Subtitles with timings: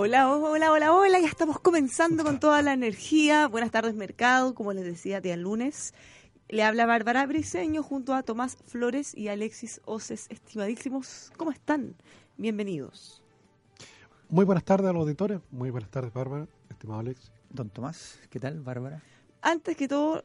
[0.00, 3.48] Hola, hola, hola, hola, ya estamos comenzando con toda la energía.
[3.48, 5.92] Buenas tardes, mercado, como les decía, día lunes.
[6.48, 11.32] Le habla Bárbara Briseño junto a Tomás Flores y Alexis Oces, estimadísimos.
[11.36, 11.96] ¿Cómo están?
[12.36, 13.24] Bienvenidos.
[14.28, 17.32] Muy buenas tardes a los auditores, muy buenas tardes, Bárbara, estimado Alexis.
[17.50, 19.02] Don Tomás, ¿qué tal, Bárbara?
[19.42, 20.22] Antes que todo,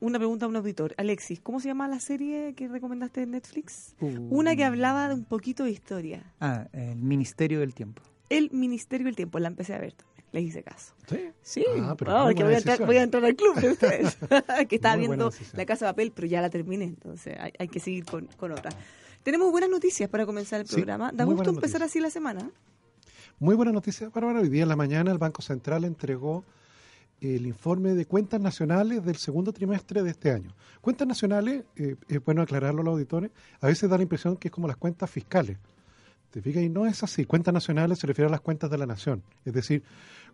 [0.00, 0.94] una pregunta a un auditor.
[0.96, 3.94] Alexis, ¿cómo se llama la serie que recomendaste en Netflix?
[4.00, 4.06] Uh.
[4.30, 6.32] Una que hablaba de un poquito de historia.
[6.40, 8.00] Ah, el Ministerio del Tiempo.
[8.28, 10.94] El Ministerio del Tiempo, la empecé a ver también, les hice caso.
[11.08, 11.18] ¿Sí?
[11.42, 14.16] Sí, Ah, pero que voy a, entrar, voy a entrar al club de ustedes.
[14.68, 15.30] que estaba Muy viendo.
[15.54, 18.52] La Casa de Papel, pero ya la terminé, entonces hay, hay que seguir con, con
[18.52, 18.70] otra.
[19.22, 21.12] Tenemos buenas noticias para comenzar el Sí, programa.
[21.12, 21.90] Da gusto buenas empezar noticias.
[21.90, 22.50] así la semana.
[23.38, 24.40] Muy buena noticia, Bárbara.
[24.40, 26.44] Hoy día en la mañana el Banco Central entregó
[27.20, 30.54] el informe de cuentas nacionales del segundo trimestre de este año.
[30.80, 34.48] Cuentas nacionales, eh, es bueno aclararlo a los auditores, a veces da la impresión que
[34.48, 35.56] es como las cuentas fiscales.
[36.40, 36.62] ¿Te?
[36.62, 37.24] Y no es así.
[37.24, 39.22] Cuentas nacionales se refiere a las cuentas de la nación.
[39.44, 39.82] Es decir,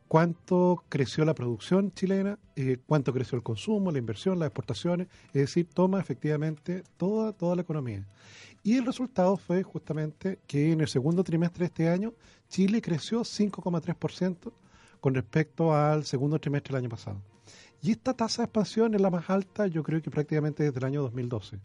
[0.06, 5.08] cuánto creció la producción chilena, eh, cuánto creció el consumo, la inversión, las exportaciones.
[5.28, 8.06] Es decir, toma efectivamente toda, toda la economía.
[8.62, 12.14] Y el resultado fue justamente que en el segundo trimestre de este año
[12.48, 14.52] Chile creció 5,3%
[15.00, 17.20] con respecto al segundo trimestre del año pasado.
[17.80, 20.84] Y esta tasa de expansión es la más alta, yo creo que prácticamente desde el
[20.84, 21.58] año 2012.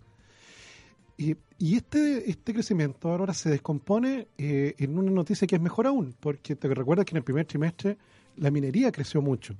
[1.17, 5.87] Y, y este, este crecimiento ahora se descompone eh, en una noticia que es mejor
[5.87, 7.97] aún, porque te recuerdas que en el primer trimestre
[8.37, 9.55] la minería creció mucho,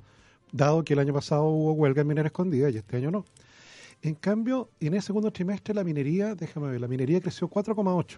[0.51, 3.25] dado que el año pasado hubo huelga en minera escondida y este año no.
[4.01, 8.17] En cambio, en el segundo trimestre la minería, déjame ver, la minería creció 4,8.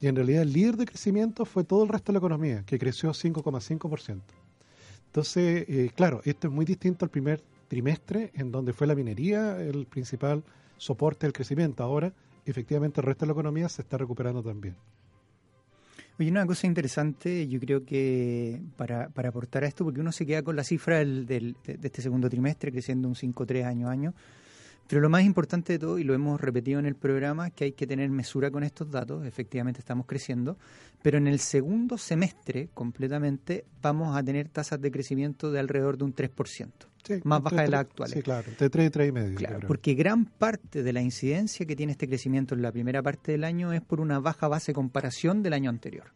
[0.00, 2.78] Y en realidad el líder de crecimiento fue todo el resto de la economía, que
[2.78, 4.20] creció 5,5%.
[5.06, 9.60] Entonces, eh, claro, esto es muy distinto al primer trimestre, en donde fue la minería
[9.60, 10.44] el principal
[10.76, 11.82] soporte del crecimiento.
[11.82, 12.12] Ahora,
[12.46, 14.76] efectivamente, el resto de la economía se está recuperando también.
[16.20, 20.26] Oye, una cosa interesante, yo creo que para, para aportar a esto, porque uno se
[20.26, 23.92] queda con la cifra del, del- de, este segundo trimestre, creciendo un 5,3 año a
[23.92, 24.14] año,
[24.88, 27.64] pero lo más importante de todo, y lo hemos repetido en el programa, es que
[27.64, 30.56] hay que tener mesura con estos datos, efectivamente estamos creciendo,
[31.02, 36.04] pero en el segundo semestre completamente vamos a tener tasas de crecimiento de alrededor de
[36.04, 36.88] un 3%.
[37.08, 38.14] Sí, Más baja de las actuales.
[38.14, 39.38] Sí, claro, entre 3 y 3 y medio.
[39.38, 43.32] Claro, porque gran parte de la incidencia que tiene este crecimiento en la primera parte
[43.32, 46.12] del año es por una baja base de comparación del año anterior.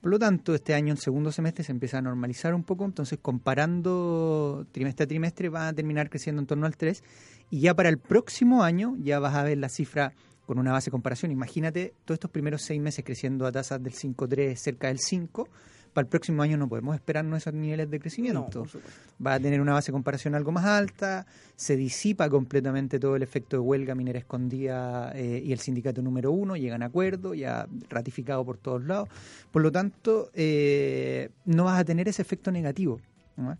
[0.00, 3.18] Por lo tanto, este año, el segundo semestre, se empieza a normalizar un poco, entonces
[3.22, 7.02] comparando trimestre a trimestre va a terminar creciendo en torno al 3
[7.50, 10.12] y ya para el próximo año ya vas a ver la cifra
[10.46, 11.30] con una base de comparación.
[11.30, 15.46] Imagínate todos estos primeros seis meses creciendo a tasas del 5,3, cerca del 5.
[15.92, 18.80] Para el próximo año no podemos esperarnos esos niveles de crecimiento No,
[19.24, 21.26] va a tener una base de comparación algo más alta,
[21.56, 26.30] se disipa completamente todo el efecto de huelga minera escondida eh, y el sindicato número
[26.30, 29.08] uno llegan a acuerdo, ya ratificado por todos lados.
[29.50, 33.00] Por lo tanto, eh, no vas a tener ese efecto negativo.
[33.36, 33.56] ¿no?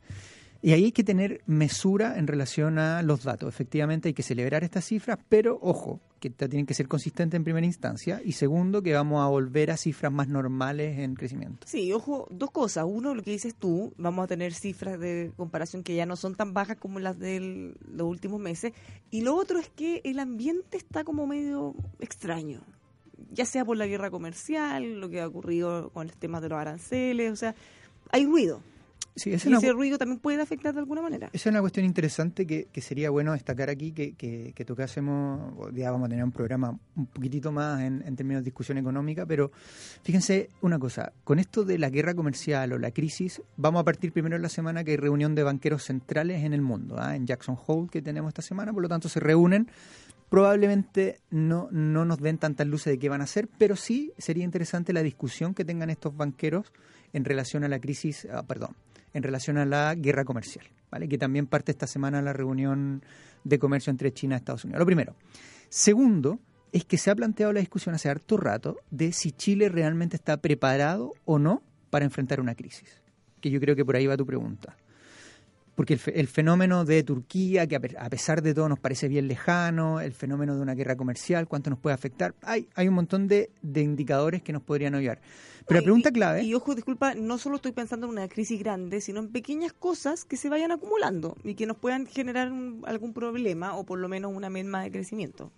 [0.60, 3.48] Y ahí hay que tener mesura en relación a los datos.
[3.48, 7.64] Efectivamente hay que celebrar estas cifras, pero ojo, que tienen que ser consistentes en primera
[7.64, 11.66] instancia y segundo, que vamos a volver a cifras más normales en crecimiento.
[11.68, 12.86] Sí, ojo, dos cosas.
[12.88, 16.34] Uno, lo que dices tú, vamos a tener cifras de comparación que ya no son
[16.34, 18.72] tan bajas como las de los últimos meses.
[19.10, 22.62] Y lo otro es que el ambiente está como medio extraño.
[23.30, 26.58] Ya sea por la guerra comercial, lo que ha ocurrido con el tema de los
[26.58, 27.54] aranceles, o sea,
[28.10, 28.60] hay ruido.
[29.18, 31.28] Sí, esa es Y ese ruido también puede afectar de alguna manera.
[31.32, 35.54] Esa es una cuestión interesante que, que sería bueno destacar aquí, que, que, que tocásemos,
[35.74, 39.26] ya vamos a tener un programa un poquitito más en, en términos de discusión económica,
[39.26, 39.50] pero
[40.03, 44.12] fíjense una cosa, con esto de la guerra comercial o la crisis, vamos a partir
[44.12, 47.16] primero en la semana que hay reunión de banqueros centrales en el mundo, ¿ah?
[47.16, 49.68] en Jackson Hole que tenemos esta semana, por lo tanto se reúnen,
[50.28, 54.44] probablemente no, no nos den tantas luces de qué van a hacer, pero sí sería
[54.44, 56.72] interesante la discusión que tengan estos banqueros
[57.12, 58.76] en relación a la crisis, ah, perdón,
[59.15, 61.09] en relación a la guerra comercial, ¿vale?
[61.09, 63.03] Que también parte esta semana la reunión
[63.45, 64.81] de comercio entre China y Estados Unidos.
[64.81, 65.15] Lo primero.
[65.69, 66.39] Segundo,
[66.72, 70.37] es que se ha planteado la discusión hace harto rato de si Chile realmente está
[70.39, 73.03] preparado o no para enfrentar una crisis.
[73.41, 74.77] Que yo creo que por ahí va tu pregunta.
[75.78, 80.01] Porque el, el, fenómeno de Turquía, que a pesar de todo nos parece bien lejano,
[80.01, 83.53] el fenómeno de una guerra comercial, cuánto nos puede afectar, hay, hay un montón de,
[83.63, 85.21] de indicadores que nos podrían ayudar.
[85.69, 86.42] Pero la pregunta clave...
[86.42, 90.25] Y, ojo, disculpa, no solo estoy pensando en una crisis grande, sino en pequeñas cosas
[90.25, 92.51] que se vayan acumulando y que nos puedan generar
[92.83, 95.53] algún problema o por lo menos una merma de crecimiento.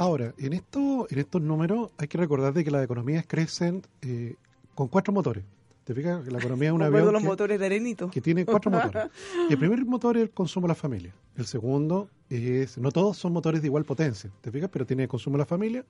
[0.00, 4.34] Ahora, en, esto, en estos números hay que recordar de que las economías crecen eh,
[4.74, 5.44] con cuatro motores.
[5.84, 6.26] ¿Te fijas?
[6.26, 8.10] La economía es un avión los que, motores de arenito.
[8.10, 9.10] que tiene cuatro motores.
[9.48, 11.14] Y el primer motor es el consumo de la familia.
[11.36, 14.70] El segundo es, no todos son motores de igual potencia, ¿te fijas?
[14.72, 15.84] Pero tiene el consumo de la familia,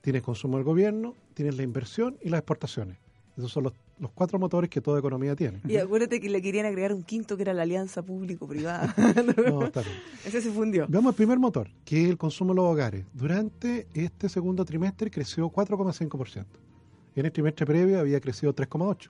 [0.00, 2.98] tiene el consumo del gobierno, tiene la inversión y las exportaciones.
[3.38, 5.60] Esos son los, los, cuatro motores que toda economía tiene.
[5.68, 8.92] Y acuérdate que le querían agregar un quinto que era la alianza público-privada.
[9.48, 9.94] no, está bien.
[10.24, 10.86] Ese se fundió.
[10.88, 13.06] Veamos el primer motor, que es el consumo de los hogares.
[13.14, 16.44] Durante este segundo trimestre creció 4,5%.
[17.14, 19.08] En el trimestre previo había crecido 3,8%.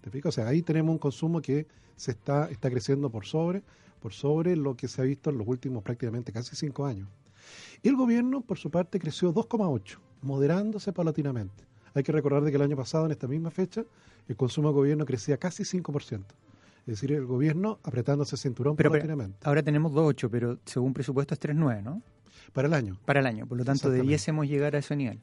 [0.00, 0.28] ¿Te fijas?
[0.28, 1.66] O sea, ahí tenemos un consumo que
[1.96, 3.62] se está, está creciendo por sobre,
[4.00, 7.08] por sobre lo que se ha visto en los últimos prácticamente casi cinco años.
[7.82, 11.64] Y el gobierno, por su parte, creció 2,8%, moderándose paulatinamente.
[11.94, 13.84] Hay que recordar de que el año pasado, en esta misma fecha,
[14.28, 16.24] el consumo del gobierno crecía casi 5%.
[16.80, 19.36] Es decir, el gobierno apretándose el cinturón pero, paulatinamente.
[19.40, 22.02] Pero ahora tenemos 2,8, pero según presupuesto es 3,9, ¿no?
[22.52, 22.98] Para el año.
[23.04, 25.20] Para el año, por lo tanto debiésemos llegar a ese nivel.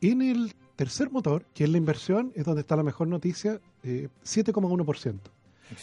[0.00, 4.08] En el tercer motor, que es la inversión, es donde está la mejor noticia, eh,
[4.22, 5.30] 7,1%.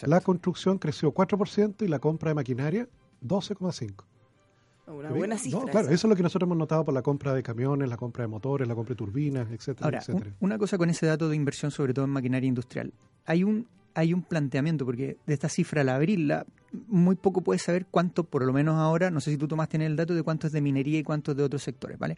[0.06, 2.88] La construcción creció 4% y la compra de maquinaria
[3.22, 4.04] 12,5%.
[4.88, 5.60] Una buena cifra.
[5.60, 7.96] No, claro, eso es lo que nosotros hemos notado por la compra de camiones, la
[7.98, 10.32] compra de motores, la compra de turbinas, etcétera, Ahora, etcétera.
[10.42, 12.94] una cosa con ese dato de inversión, sobre todo en maquinaria industrial.
[13.26, 16.46] Hay un hay un planteamiento, porque de esta cifra al abrirla,
[16.88, 19.84] muy poco puedes saber cuánto, por lo menos ahora, no sé si tú tomaste en
[19.84, 22.18] el dato de cuánto es de minería y cuánto es de otros sectores, ¿vale?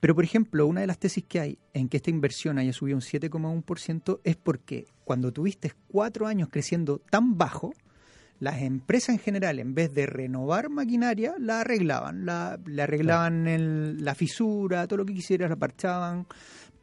[0.00, 2.96] Pero, por ejemplo, una de las tesis que hay en que esta inversión haya subido
[2.96, 7.72] un 7,1% es porque cuando tuviste cuatro años creciendo tan bajo,
[8.40, 14.04] las empresas en general, en vez de renovar maquinaria, la arreglaban, la, le arreglaban el,
[14.04, 16.26] la fisura, todo lo que quisieras, la parchaban,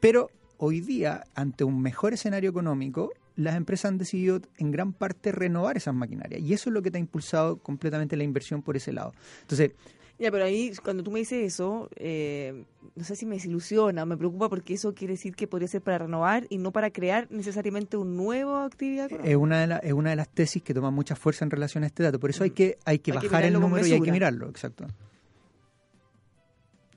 [0.00, 5.32] pero hoy día, ante un mejor escenario económico, las empresas han decidido en gran parte
[5.32, 6.40] renovar esas maquinarias.
[6.40, 9.12] Y eso es lo que te ha impulsado completamente la inversión por ese lado.
[9.42, 9.72] Entonces,
[10.18, 12.64] ya, pero ahí cuando tú me dices eso, eh,
[12.94, 15.98] no sé si me desilusiona, me preocupa porque eso quiere decir que podría ser para
[15.98, 19.10] renovar y no para crear necesariamente un nuevo actividad.
[19.24, 21.82] Es una, de la, es una de las tesis que toma mucha fuerza en relación
[21.82, 22.20] a este dato.
[22.20, 24.48] Por eso hay que, hay que Hay que bajar el número y hay que mirarlo,
[24.48, 24.86] exacto.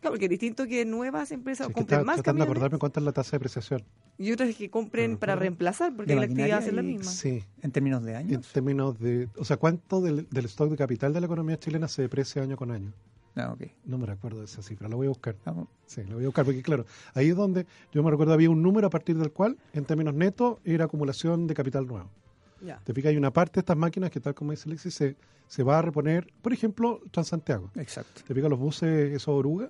[0.06, 2.80] Claro, porque es distinto que nuevas empresas Sí, compren está más tratando de camiones acordarme
[2.80, 3.84] cuánto es la tasa de depreciación.
[4.18, 5.20] y otras que compren Ajá.
[5.20, 7.12] para reemplazar porque De la actividad es la misma.
[7.12, 8.52] Sí, En términos de en años.
[8.54, 9.28] términos de...
[9.38, 12.56] O sea, ¿cuánto del, del stock de capital de la economía chilena se deprecia año
[12.56, 12.94] con año?
[13.36, 13.64] Ah, ok.
[13.86, 15.36] No me recuerdo de esa cifra, la voy a buscar.
[15.44, 15.68] Vamos.
[15.88, 18.62] Sí, la voy a buscar, porque claro, ahí es donde yo me recuerdo había un
[18.62, 22.10] número a partir del cual, en términos netos, era acumulación de capital nuevo.
[22.62, 22.80] Ya.
[22.86, 25.16] Te fijas, hay una parte de estas máquinas que, tal como dice Alexis, se,
[25.50, 27.70] se va a reponer, por ejemplo, Transantiago.
[27.76, 28.22] Exacto.
[28.26, 29.70] Te fijas, los buses, esos orugas,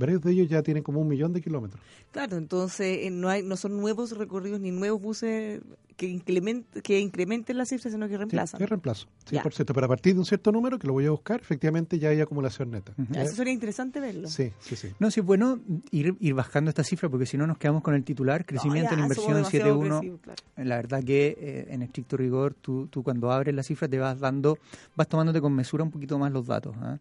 [0.00, 1.80] varios de ellos ya tienen como un millón de kilómetros.
[2.10, 5.60] Claro, entonces eh, no hay no son nuevos recorridos ni nuevos buses
[5.96, 8.62] que incrementen, que incrementen la cifra, sino que Sí, reemplazan.
[8.62, 9.42] es reemplazo, Ya.
[9.42, 9.74] 100%.
[9.74, 12.22] Pero a partir de un cierto número, que lo voy a buscar, efectivamente ya hay
[12.22, 12.94] acumulación neta.
[13.14, 14.26] Eso sería interesante verlo.
[14.28, 14.88] Sí, sí, sí.
[14.98, 15.60] No, sí es bueno
[15.90, 18.94] ir, ir bajando esta cifra porque si no nos quedamos con el titular, crecimiento No,
[18.94, 19.92] en ya, inversión demasiado 7.1.
[19.92, 20.42] agresivos, claro.
[20.56, 24.18] La verdad que eh, en estricto rigor, tú, tú cuando abres la cifra te vas
[24.18, 24.56] dando,
[24.96, 26.74] vas tomándote con mesura un poquito más los datos.
[26.80, 26.98] ¿ah?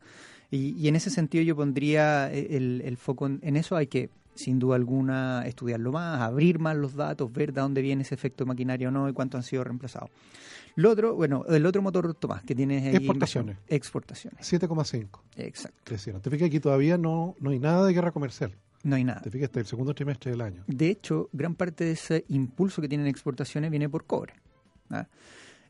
[0.51, 3.75] Y, y en ese sentido yo pondría eh, el, el foco en, en eso.
[3.75, 8.01] Hay que, sin duda alguna, estudiarlo más, abrir más los datos, ver de dónde viene
[8.03, 10.09] ese efecto de maquinaria o no y cuánto han sido reemplazados.
[10.75, 12.95] Lo otro, bueno, el otro motor, Tomás, que tienes ahí.
[12.95, 13.57] Exportaciones.
[13.67, 14.53] Exportaciones.
[14.53, 15.07] 7,5
[15.37, 15.77] Exacto.
[15.83, 16.21] crecieron.
[16.21, 18.55] Te fijas, aquí todavía no, no hay nada de guerra comercial.
[18.83, 19.21] No hay nada.
[19.21, 20.63] Te fijas, hasta el segundo trimestre del año.
[20.67, 24.35] De hecho, gran parte de ese impulso que tienen exportaciones viene por cobre.
[24.89, 25.05] ¿ah?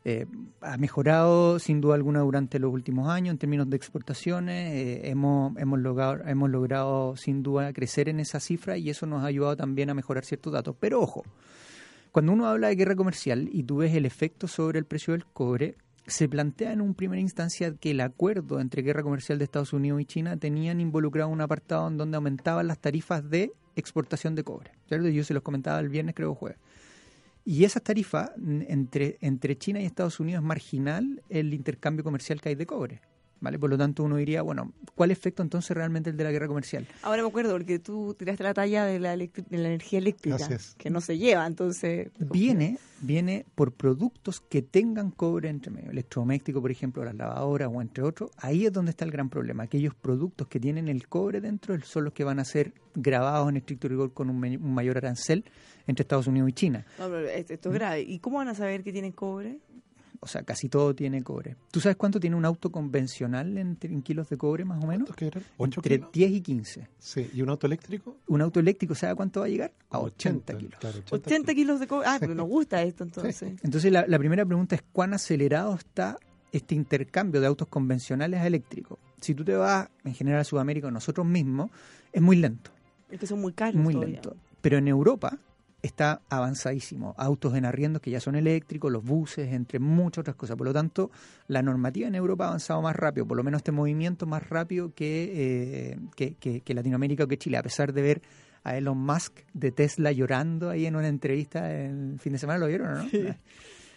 [0.04, 0.26] Eh,
[0.62, 4.72] ha mejorado sin duda alguna durante los últimos años en términos de exportaciones.
[4.72, 9.90] eh, hemos, logrado, sin duda crecer en esa cifra y eso nos ha ayudado también
[9.90, 10.74] a mejorar ciertos datos.
[10.80, 11.24] Pero ojo,
[12.12, 15.26] cuando uno habla de guerra comercial y tú ves el efecto sobre el precio del
[15.26, 15.76] cobre,
[16.06, 20.00] se plantea en un primera instancia que el acuerdo entre guerra comercial de Estados Unidos
[20.00, 24.72] y China tenían involucrado un apartado en donde aumentaban las tarifas de exportación de cobre.
[24.88, 25.08] ¿cierto?
[25.08, 26.58] Yo se los comentaba el viernes, creo, jueves.
[27.52, 32.40] Y esas tarifas n- entre, entre China y Estados Unidos es marginal el intercambio comercial
[32.40, 33.00] que hay de cobre.
[33.40, 33.58] ¿Vale?
[33.58, 36.86] Por lo tanto, uno diría, bueno, ¿cuál efecto entonces realmente el de la guerra comercial?
[37.02, 40.36] Ahora me acuerdo porque tú tiraste la talla de la, electri- de la energía eléctrica,
[40.36, 40.74] es.
[40.76, 42.10] que no se lleva, entonces...
[42.18, 45.90] Viene, viene por productos que tengan cobre entre medio.
[45.90, 48.30] Electrodoméstico, por ejemplo, las lavadoras o entre otros.
[48.36, 49.62] Ahí es donde está el gran problema.
[49.62, 53.56] Aquellos productos que tienen el cobre dentro son los que van a ser grabados en
[53.56, 54.38] estricto rigor con un,
[54.74, 55.44] mayor arancel
[55.86, 56.84] entre Estados Unidos y China.
[56.98, 58.02] No, esto es grave.
[58.02, 59.60] ¿Y cómo van a saber que tienen cobre?
[60.22, 61.56] O sea, casi todo tiene cobre.
[61.70, 65.08] ¿Tú sabes cuánto tiene un auto convencional en, en kilos de cobre, más o menos?
[65.08, 66.12] ¿Ocho Entre kilos?
[66.12, 66.88] 10 y 15.
[66.98, 68.18] Sí, ¿y un auto eléctrico?
[68.26, 69.72] Un auto eléctrico, ¿sabe a cuánto va a llegar?
[69.88, 70.74] A Como 80 kilos.
[70.78, 72.06] claro, 80 kilos de cobre.
[72.06, 73.54] Ah, pero nos gusta esto entonces.
[73.62, 76.18] Entonces, la, la primera pregunta es cuán acelerado está
[76.52, 78.98] este intercambio de autos convencionales a eléctricos.
[79.22, 81.70] Si tú te vas, en general, a Sudamérica, nosotros mismos,
[82.12, 82.70] es muy lento,
[83.10, 83.80] Es que son muy caros.
[83.80, 84.14] muy todavía.
[84.16, 84.36] lento.
[84.60, 85.38] Pero en Europa
[85.82, 87.14] está avanzadísimo.
[87.16, 90.56] Autos en arriendos que ya son eléctricos, los buses, entre muchas otras cosas.
[90.56, 91.10] Por lo tanto,
[91.48, 94.92] la normativa en Europa ha avanzado más rápido, por lo menos este movimiento más rápido
[94.94, 98.22] que, eh, que, que- que Latinoamérica o que Chile, a pesar de ver
[98.62, 102.66] a Elon Musk de Tesla llorando ahí en una entrevista el fin de semana, ¿lo
[102.66, 103.08] vieron o no?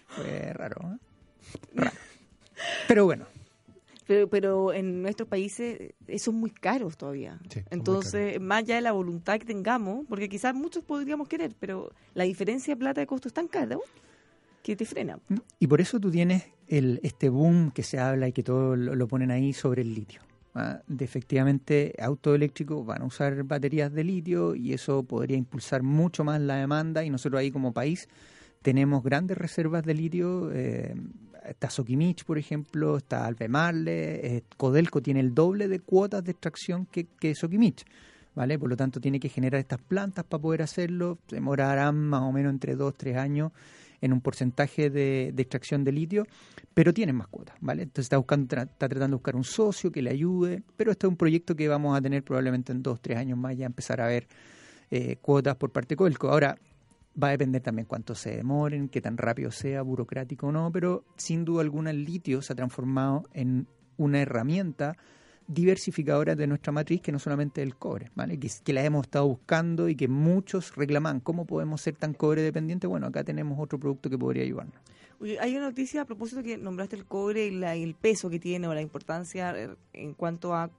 [0.07, 0.97] Fue raro, ¿eh?
[1.75, 1.93] Raro.
[2.87, 3.25] Pero bueno,
[4.05, 7.39] Pero, pero en nuestros países eh, son muy caros todavía.
[7.49, 11.91] Sí, Entonces, más allá de la voluntad que tengamos, porque quizás muchos podríamos querer, pero
[12.13, 13.77] la diferencia de plata de costo es tan cara
[14.61, 15.19] que te frena.
[15.59, 18.95] Y por eso tú tienes el, este boom que se habla y que todos lo,
[18.95, 20.21] lo ponen ahí sobre el litio.
[20.55, 20.81] ¿ah?
[20.87, 26.23] De efectivamente, autos eléctricos van a usar baterías de litio y eso podría impulsar mucho
[26.23, 28.07] más la demanda y nosotros ahí como país
[28.61, 30.51] tenemos grandes reservas de litio.
[30.53, 30.95] eh,
[31.47, 36.85] está Soquimich, por ejemplo, está Albemarle, eh, Codelco tiene el doble de cuotas de extracción
[36.85, 37.85] que, que Soquimich.
[38.35, 38.57] ¿Vale?
[38.57, 41.19] Por lo tanto, tiene que generar estas plantas para poder hacerlo.
[41.29, 43.51] Demorarán más o menos entre dos, tres años
[44.03, 46.27] en un porcentaje de, extracción de litio,
[46.73, 47.83] pero tienen más cuotas, ¿vale?
[47.83, 51.09] Entonces está buscando, está tratando de buscar un socio que le ayude, pero este es
[51.09, 54.07] un proyecto que vamos a tener probablemente en dos, tres años más ya empezar a
[54.07, 54.27] ver
[54.91, 56.29] eh, cuotas por parte de Coelco.
[56.29, 56.57] Ahora,
[57.21, 61.03] va a depender también cuánto se demoren, qué tan rápido sea, burocrático o no, pero
[61.17, 63.67] sin duda alguna el litio se ha transformado en
[63.97, 64.95] una herramienta
[65.47, 68.39] diversificadora de nuestra matriz que no solamente el cobre, ¿vale?
[68.39, 71.19] Que, la hemos estado buscando y que muchos reclaman.
[71.19, 72.89] ¿Cómo podemos ser tan cobre dependientes?
[72.89, 74.75] Bueno, acá tenemos otro producto que podría ayudarnos.
[75.39, 78.39] Hay una noticia a propósito que nombraste el cobre y, la- y el peso que
[78.39, 80.69] tiene o la importancia eh, en cuanto a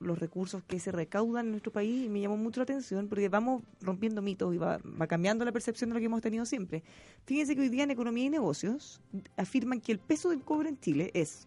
[0.00, 3.28] los recursos que se recaudan en nuestro país y me llamó mucho la atención porque
[3.28, 6.82] vamos rompiendo mitos y va, va cambiando la percepción de lo que hemos tenido siempre.
[7.26, 9.00] Fíjense que hoy día en Economía y Negocios
[9.36, 11.46] afirman que el peso del cobre en Chile es,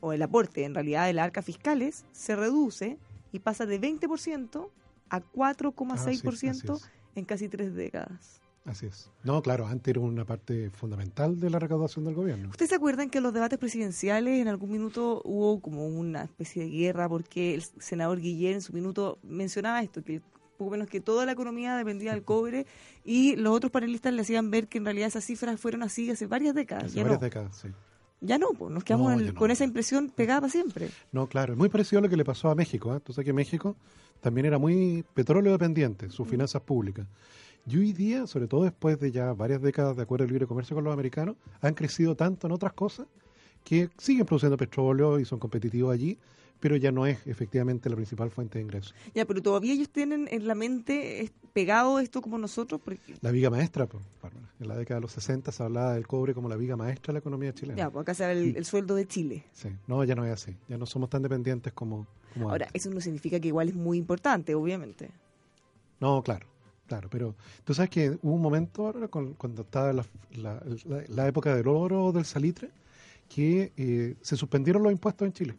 [0.00, 2.98] o el aporte en realidad de las arcas fiscales, se reduce
[3.32, 4.68] y pasa de 20%
[5.08, 6.90] a 4,6% así es.
[7.14, 8.40] en casi tres décadas.
[8.66, 9.10] Así es.
[9.22, 12.48] No, claro, antes era una parte fundamental de la recaudación del gobierno.
[12.50, 16.64] ¿Ustedes se acuerdan que en los debates presidenciales en algún minuto hubo como una especie
[16.64, 20.20] de guerra porque el senador Guillén en su minuto mencionaba esto, que
[20.58, 22.66] poco menos que toda la economía dependía del cobre
[23.04, 26.26] y los otros panelistas le hacían ver que en realidad esas cifras fueron así hace
[26.26, 26.84] varias décadas.
[26.86, 27.68] Hace varias no, décadas, sí.
[28.20, 29.38] ya no, pues nos quedamos No, en- ya no.
[29.38, 30.88] con esa impresión pegada para siempre.
[31.12, 32.96] No, claro, es muy parecido a lo que le pasó a México.
[32.96, 33.00] ¿eh?
[33.12, 33.76] Sabes que México
[34.20, 37.06] también era muy petróleo dependiente, sus finanzas públicas.
[37.68, 40.74] Y hoy día, sobre todo después de ya varias décadas de acuerdo de libre comercio
[40.76, 43.06] con los americanos, han crecido tanto en otras cosas
[43.64, 46.16] que siguen produciendo petróleo y son competitivos allí,
[46.60, 48.94] pero ya no es efectivamente la principal fuente de ingresos.
[49.14, 53.50] Ya, pero todavía ellos tienen en la mente pegado esto como nosotros, porque La viga
[53.50, 54.04] maestra, pues,
[54.60, 57.12] en la década de los 60 se hablaba del cobre como la viga maestra de
[57.14, 57.76] la economía chilena.
[57.76, 59.44] ya, pues acá se ve el, el sueldo de Chile.
[59.52, 59.70] Sí.
[59.88, 60.56] No, ya no es así.
[60.68, 62.80] Ya no somos tan dependientes como, como Ahora, antes.
[62.84, 65.10] eso no significa que igual es muy importante, obviamente.
[66.00, 66.46] No, claro,
[66.86, 70.04] claro, pero tú sabes que hubo un momento ahora con- cuando estaba la,
[70.36, 72.70] la- la- la época del oro, del salitre,
[73.28, 75.56] que eh, se suspendieron los impuestos en Chile.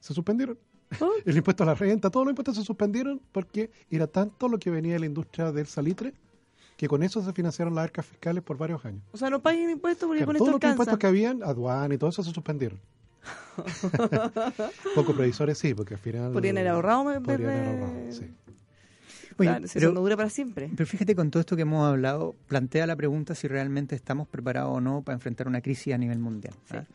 [0.00, 0.58] Se suspendieron.
[1.00, 1.10] Oh.
[1.24, 4.70] El impuesto a la renta, todos los impuestos se suspendieron porque era tanto lo que
[4.70, 6.14] venía de la industria del salitre
[6.76, 9.02] que con eso se financiaron las arcas fiscales por varios años.
[9.12, 10.72] O sea, no paguen impuestos porque Claro, con todos esto los alcanza.
[10.74, 12.80] impuestos que habían, aduana y todo eso se suspendieron.
[14.94, 16.32] Poco previsores sí, porque al final...
[16.32, 18.30] Podrían haber ahorrado vez podrían haber ahorrado, sí.
[19.38, 20.70] Oye, Claro, pero- eso no dura para siempre.
[20.76, 24.76] Pero fíjate, con todo esto que hemos hablado, plantea la pregunta si realmente estamos preparados
[24.76, 26.54] o no para enfrentar una crisis a nivel mundial.
[26.70, 26.76] Sí.
[26.76, 26.86] ¿ah?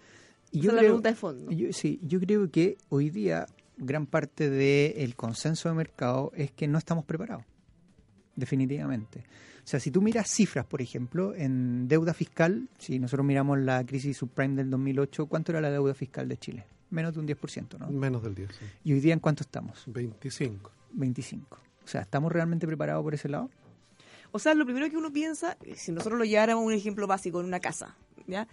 [0.52, 1.52] Y Esa es la creo- pregunta de fondo.
[1.52, 3.46] Yo, sí, yo creo que hoy día
[3.78, 7.46] gran parte del consenso de mercado es que no estamos preparados,
[8.36, 9.20] definitivamente.
[9.64, 13.86] O sea, si tú miras cifras, por ejemplo, en deuda fiscal, si nosotros miramos la
[13.86, 16.66] crisis subprime del 2008, ¿cuánto era la deuda fiscal de Chile?
[16.90, 17.88] Menos de un 10%, ¿no?
[17.92, 18.66] Menos del 10, sí.
[18.84, 19.84] ¿Y hoy día en cuánto estamos?
[19.86, 20.72] 25.
[20.94, 21.60] 25.
[21.90, 23.50] O sea, ¿estamos realmente preparados por ese lado?
[24.32, 27.08] O sea, lo primero que uno piensa, eh, si nosotros lo lleváramos a un ejemplo
[27.08, 27.96] básico en una casa,
[28.28, 28.48] ¿ya?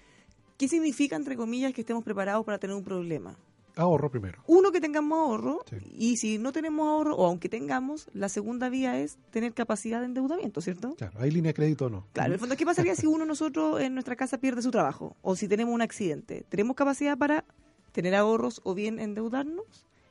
[0.56, 3.36] ¿Qué significa, entre comillas, que estemos preparados para tener un problema?
[3.74, 4.40] Ahorro primero.
[4.46, 5.76] Uno, que tengamos ahorro, Sí.
[5.98, 10.06] y si no tenemos ahorro, o aunque tengamos, la segunda vía es tener capacidad de
[10.06, 10.94] endeudamiento, ¿cierto?
[10.94, 12.06] Claro, ¿hay línea de crédito o no?
[12.14, 14.70] Claro, en el fondo, ¿qué pasaría si uno de nosotros en nuestra casa pierde su
[14.70, 15.14] trabajo?
[15.20, 16.46] O si tenemos un accidente.
[16.48, 17.44] ¿Tenemos capacidad para
[17.92, 19.66] tener ahorros o bien endeudarnos?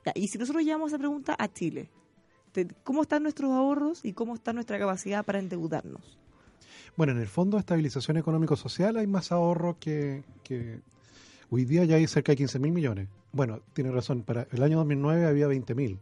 [0.05, 1.89] Ya, y si nosotros llevamos esa pregunta a Chile,
[2.83, 6.17] ¿cómo están nuestros ahorros y cómo está nuestra capacidad para endeudarnos?
[6.97, 10.79] Bueno, en el Fondo de Estabilización Económico-Social hay más ahorro que, que
[11.49, 13.09] hoy día ya hay cerca de 15 mil millones.
[13.33, 15.99] Bueno, tiene razón, para el año 2009 había 20 mil.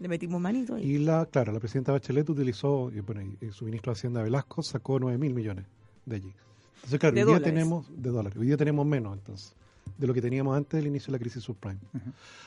[0.00, 0.84] Le metimos manito ahí.
[0.84, 4.62] Y la, claro, la presidenta Bachelet utilizó, y, bueno, y su ministro de Hacienda Velasco
[4.62, 5.64] sacó 9 mil millones
[6.04, 6.34] de allí.
[6.76, 9.54] Entonces, claro, De hoy día tenemos, de dólares, hoy día tenemos menos, entonces,
[9.98, 11.78] de lo que teníamos antes del inicio de la crisis subprime.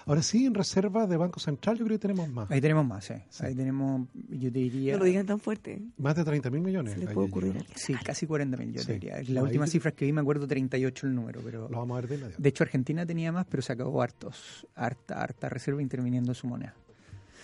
[0.05, 2.51] Ahora sí, en reservas de Banco Central yo creo que tenemos más.
[2.51, 3.23] Ahí tenemos más, ¿eh?
[3.39, 4.93] Ahí tenemos, yo te diría...
[4.93, 5.81] No lo digan tan fuerte.
[5.97, 6.93] Más de 30 mil millones.
[6.93, 7.65] Se le ahí puede ocurrir.
[7.75, 8.87] Sí, casi 40 mil, yo Sí.
[8.87, 9.15] te diría.
[9.29, 11.69] La ahí te- cifra que vi me acuerdo 38 el número, pero...
[11.69, 12.41] Lo vamos a ver de inmediato.
[12.41, 16.73] De hecho, Argentina tenía más, pero se acabó hartos, harta, harta reserva interviniendo su moneda.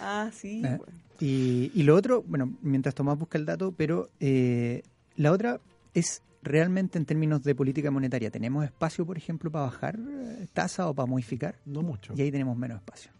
[0.01, 0.61] Ah, sí.
[0.65, 0.93] Eh, bueno.
[1.19, 4.83] Y, y lo otro, bueno, mientras Tomás busca el dato, pero eh,
[5.15, 5.61] la otra
[5.93, 8.29] es realmente en términos de política monetaria.
[8.29, 11.55] ¿Tenemos espacio, por ejemplo, para bajar eh, tasa o para modificar?
[11.65, 12.13] no mucho.
[12.15, 13.11] Y ahí tenemos menos espacio.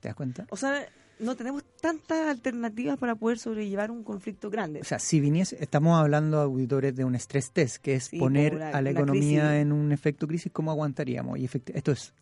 [0.00, 0.46] ¿Te das cuenta?
[0.50, 0.86] O sea,
[1.18, 4.80] no tenemos tantas alternativas para poder sobrellevar un conflicto grande.
[4.80, 8.60] O sea, si viniese, estamos hablando, auditores, de un stress test, que es Sí, poner
[8.62, 9.62] a la economía crisis.
[9.62, 11.38] en un efecto crisis, ¿cómo aguantaríamos?
[11.38, 12.12] Y esto es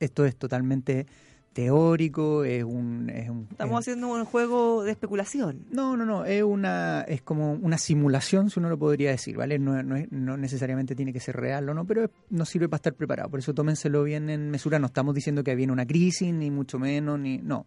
[0.00, 1.06] esto es totalmente
[1.52, 3.10] teórico, es un...
[3.10, 5.66] Es un Estamos es- haciendo un juego de especulación.
[5.70, 9.58] No, no, no, es una es como una simulación, si uno lo podría decir, ¿vale?
[9.58, 12.68] No, no, es- no necesariamente tiene que ser real o no, pero es- nos sirve
[12.68, 13.28] para estar preparado.
[13.30, 14.78] Por eso tómenselo bien en mesura.
[14.78, 17.66] No estamos diciendo que viene una crisis, ni mucho menos, ni no.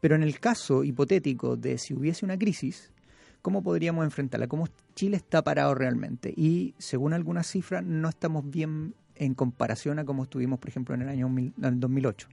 [0.00, 2.92] Pero en el caso hipotético de si hubiese una crisis,
[3.40, 4.46] ¿cómo podríamos enfrentarla?
[4.48, 6.32] ¿Cómo Chile está parado realmente?
[6.36, 11.02] Y según algunas cifras, no estamos bien en comparación a cómo estuvimos, por ejemplo, en
[11.02, 12.28] el año mil- en el 2008.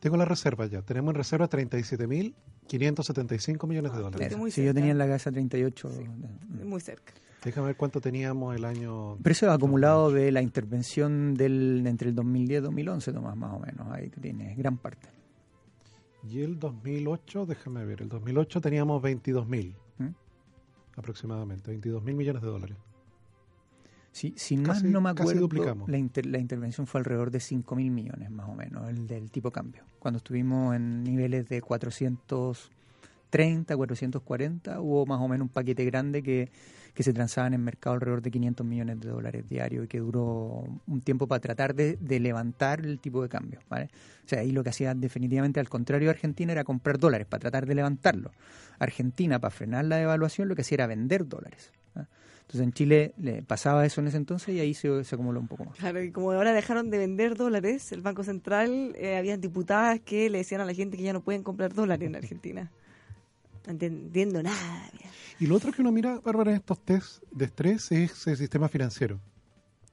[0.00, 0.82] Tengo la reserva ya.
[0.82, 4.32] Tenemos en reserva 37.575 millones de Ah, dólares.
[4.32, 4.74] Si yo cerca.
[4.74, 5.90] tenía en la casa 38.
[6.64, 7.12] Muy cerca.
[7.44, 9.16] Déjame ver cuánto teníamos el año...
[9.24, 13.88] Es acumulado de la intervención del entre el 2010 y 2011, Tomás, más o menos.
[13.90, 15.08] Ahí tienes gran parte.
[16.28, 20.08] Y el 2008, déjame ver, el 2008 teníamos 22.000 ¿Mm?
[20.96, 22.76] aproximadamente, 22.000 millones de dólares.
[24.12, 25.48] Si, si Casi- más no me acuerdo,
[25.86, 29.30] la, inter- la intervención fue alrededor de 5 mil millones, más o menos, el del
[29.30, 29.84] tipo cambio.
[30.00, 36.50] Cuando estuvimos en niveles de 430, 440, hubo más o menos un paquete grande que,
[36.94, 40.64] que se transaba en mercado alrededor de 500 millones de dólares diarios y que duró
[40.86, 43.60] un tiempo para tratar de, levantar el tipo de cambio.
[43.68, 43.88] ¿vale?
[44.24, 47.40] O sea, ahí lo que hacía definitivamente, al contrario de Argentina, era comprar dólares para
[47.40, 48.32] tratar de levantarlo.
[48.78, 51.72] Argentina, para frenar la devaluación, lo que hacía era vender dólares.
[51.94, 52.06] ¿ah?
[52.40, 55.66] Entonces en Chile le pasaba eso en ese entonces y ahí se, acumuló un poco
[55.66, 55.76] más.
[55.76, 60.28] Claro, y como ahora dejaron de vender dólares, el Banco Central, eh, habían diputadas que
[60.30, 62.72] le decían a la gente que ya no pueden comprar dólares en Argentina.
[63.66, 64.88] No entiendo nada.
[64.92, 65.10] mira.
[65.38, 68.68] Y lo otro que uno mira, Bárbara, en estos test de estrés es el sistema
[68.68, 69.20] financiero.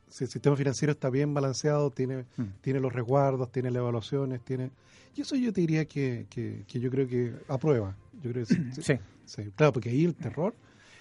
[0.09, 2.43] Si el sistema financiero está bien balanceado, tiene, Mm.
[2.61, 4.71] tiene los resguardos, tiene las evaluaciones, tiene...
[5.15, 7.95] Y eso yo te diría que, que, que yo creo que aprueba.
[8.21, 8.93] Yo creo que sí, sí, Sí.
[9.25, 9.51] sí.
[9.55, 10.53] Claro, porque ahí el terror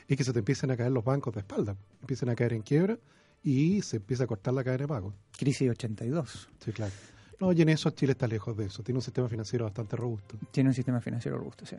[0.08, 2.62] es que se te empiecen a caer los bancos de espalda, empiecen a caer en
[2.62, 2.98] quiebra
[3.42, 5.14] y se empieza a cortar la cadena de pago.
[5.36, 6.48] Crisis 82.
[6.64, 6.92] Sí, claro.
[7.40, 8.82] No, y en eso Chile está lejos de eso.
[8.82, 10.36] Tiene un sistema financiero bastante robusto.
[10.50, 11.76] Tiene un sistema financiero robusto, sí.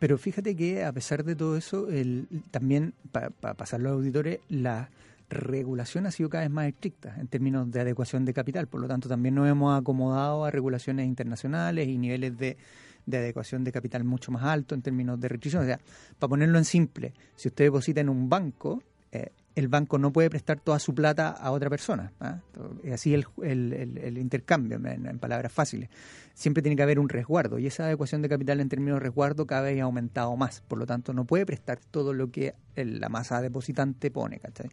[0.00, 4.88] Pero fíjate que a pesar de todo eso, el, también, para pasar los auditores, la
[5.28, 8.66] regulación ha sido cada vez más estricta en términos de adecuación de capital.
[8.66, 12.56] Por lo tanto, también nos hemos acomodado a regulaciones internacionales y niveles de,
[13.04, 15.64] de adecuación de capital mucho más altos en términos de restricción.
[15.64, 15.78] O sea,
[16.18, 18.82] para ponerlo en simple, si usted deposita en un banco,
[19.12, 22.12] eh, el banco no puede prestar toda su plata a otra persona.
[22.20, 22.38] ¿ah?
[22.84, 25.88] Es así el, el- el- el intercambio, en, en palabras fáciles.
[26.34, 29.46] Siempre tiene que haber un resguardo y esa adecuación de capital en términos de resguardo
[29.46, 30.62] cada vez ha aumentado más.
[30.68, 34.38] Por lo tanto, no puede prestar todo lo que el- la masa depositante pone.
[34.38, 34.70] ¿cachai?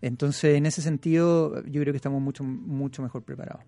[0.00, 3.62] Entonces, en ese sentido, yo creo que estamos mucho mucho mejor preparados.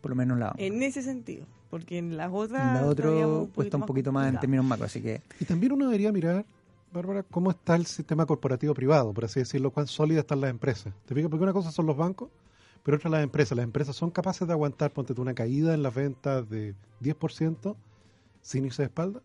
[0.00, 2.50] Por lo menos en la En ese sentido, porque en las en otras...
[2.82, 4.40] la estaríamos otro un cuesta un poquito más en complicados.
[4.40, 6.44] términos macro, así que Y también uno debería mirar,
[6.92, 10.94] Bárbara, cómo está el sistema corporativo privado, por así decirlo, cuán sólidas están las empresas.
[11.04, 11.30] ¿Te fijas?
[11.30, 12.30] Porque una cosa son los bancos,
[12.82, 13.56] pero otra las empresas.
[13.56, 17.76] Las empresas son capaces de aguantar, ponte tú, una caída en las ventas de 10%
[18.40, 19.22] sin irse de espalda.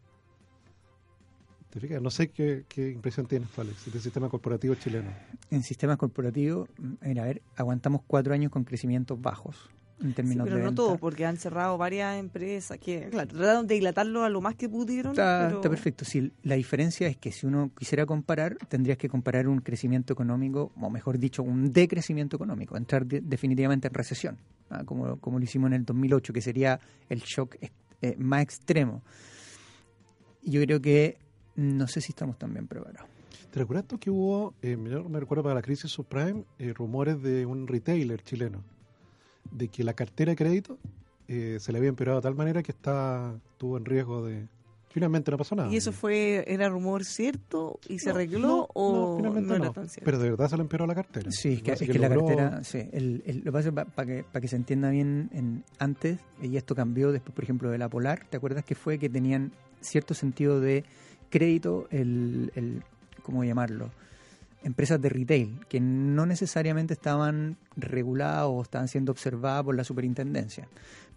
[1.69, 2.01] ¿Te fijas?
[2.01, 5.11] No sé qué, qué impresión tienes Alex, del sistema corporativo chileno.
[5.49, 6.67] en sistemas corporativos,
[7.01, 9.69] mira, a ver, aguantamos cuatro años con crecimientos bajos
[10.03, 10.75] en Sí, pero de no venta.
[10.75, 14.67] todo, porque han cerrado varias empresas que, claro, trataron de dilatarlo a lo más que
[14.67, 15.11] pudieron.
[15.11, 16.05] Está, pero- está perfecto.
[16.05, 20.71] Si la diferencia es que si uno quisiera comparar, tendrías que comparar un crecimiento económico,
[20.79, 24.37] o mejor dicho, un decrecimiento económico, entrar de- definitivamente en recesión,
[24.69, 24.83] ¿ah?
[24.85, 27.55] como, como lo hicimos en el 2008, que sería el shock
[28.01, 29.03] eh, más extremo.
[30.43, 31.17] Yo creo que
[31.55, 33.09] no sé si estamos tan bien preparados.
[33.51, 37.21] ¿Te recuerdas tú que hubo, eh, yo me recuerdo para la crisis subprime, eh, rumores
[37.21, 38.63] de un retailer chileno,
[39.49, 40.77] de que la cartera de crédito
[41.27, 44.47] eh, se le había empeorado de tal manera que está, estuvo en riesgo de,
[44.93, 45.71] Finalmente no pasó nada.
[45.71, 49.55] ¿Y eso fue, era rumor cierto y se No, arregló no, o no, finalmente no
[49.55, 49.71] era no.
[49.71, 50.03] tan cierto?
[50.03, 51.31] Pero de verdad se le empeoró la cartera.
[51.31, 53.73] Sí, es que, es que la logró- cartera, sí, el, el- lo que pasa es
[53.95, 57.69] para que, para que se entienda bien, en, antes, y esto cambió después, por ejemplo,
[57.69, 60.83] de la Polar, ¿te acuerdas que fue que tenían cierto sentido de
[61.29, 62.83] crédito, el, el
[63.23, 63.91] ¿cómo llamarlo?
[64.63, 70.67] Empresas de retail, que no necesariamente estaban reguladas o estaban siendo observadas por la superintendencia.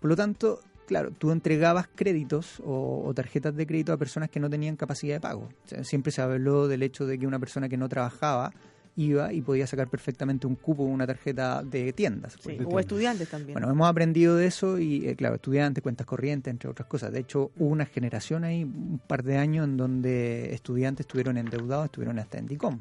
[0.01, 4.41] Por lo tanto, claro, tú entregabas créditos o, o tarjetas de crédito a personas que
[4.41, 5.49] no tenían capacidad de pago.
[5.65, 8.53] O sea, siempre se habló del hecho de que una persona que no trabajaba
[8.97, 12.37] iba y podía sacar perfectamente un cupo, una tarjeta de tiendas.
[12.41, 13.55] Sí, o estudiantes también.
[13.55, 17.13] Bueno, hemos aprendido de eso y, eh, claro, estudiantes, cuentas corrientes, entre otras cosas.
[17.13, 21.87] De hecho, hubo una generación ahí, un par de años, en donde estudiantes estuvieron endeudados,
[21.87, 22.81] estuvieron hasta en DICOM,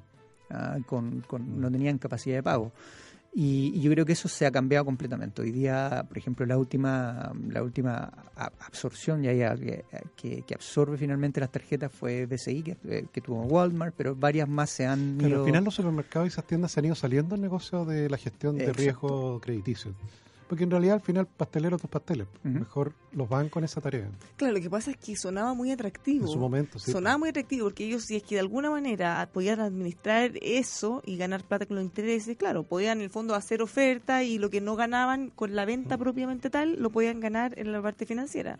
[0.54, 2.72] ah, con, con- no tenían capacidad de pago.
[3.36, 5.42] Y, y yo creo que eso se ha cambiado completamente.
[5.42, 8.04] Hoy día, por ejemplo, la última la última
[8.36, 9.56] absorción ya, ya
[10.16, 14.48] que, que, absorbe finalmente las tarjetas fue BCI, que, eh, que tuvo Walmart, pero varias
[14.48, 15.40] más se han Pero ido...
[15.40, 18.18] al final los supermercados y esas tiendas se han ido saliendo del negocio de la
[18.18, 18.82] gestión de Exacto.
[18.84, 19.96] riesgo crediticio.
[20.54, 22.28] Porque en realidad al final pastelero tus pasteles.
[22.44, 24.08] Mejor los van con esa tarea.
[24.36, 26.28] Claro, lo que pasa es que sonaba muy atractivo.
[26.28, 26.92] En su momento, sí.
[26.92, 31.18] Sonaba muy atractivo porque ellos, si es que de alguna manera podían administrar eso y
[31.18, 34.62] ganar plata con los intereses, claro, podían en el fondo hacer oferta y lo que
[34.62, 38.60] no ganaban con la venta propiamente tal, lo podían ganar en la parte financiera.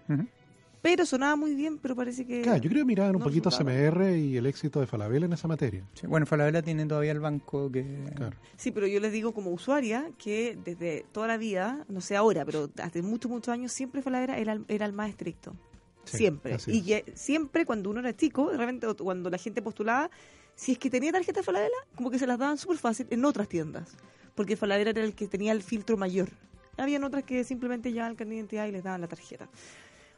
[0.84, 2.42] Pero sonaba muy bien, pero parece que...
[2.42, 3.50] Claro, yo creo que miraban un no poquito.
[3.50, 5.84] CMR y el éxito de Falabella en esa materia.
[5.94, 7.86] Sí, bueno, Falabella tiene todavía el banco que...
[8.16, 8.36] Claro.
[8.58, 12.44] Sí, pero yo les digo como usuaria que desde toda la vida, no sé ahora,
[12.44, 15.56] pero hace muchos, muchos años siempre Falabella era, el- era el más estricto.
[16.04, 16.58] Sí, siempre.
[16.68, 20.10] Y que siempre cuando uno era chico, de repente o cuando la gente postulaba,
[20.54, 23.48] si es que tenía tarjeta Falabella, como que se las daban súper fácil en otras
[23.48, 23.96] tiendas.
[24.36, 26.28] Porque Falabella era el que tenía el filtro mayor.
[26.76, 29.48] Habían otras que simplemente llevaban el carnet de identidad y les daban la tarjeta.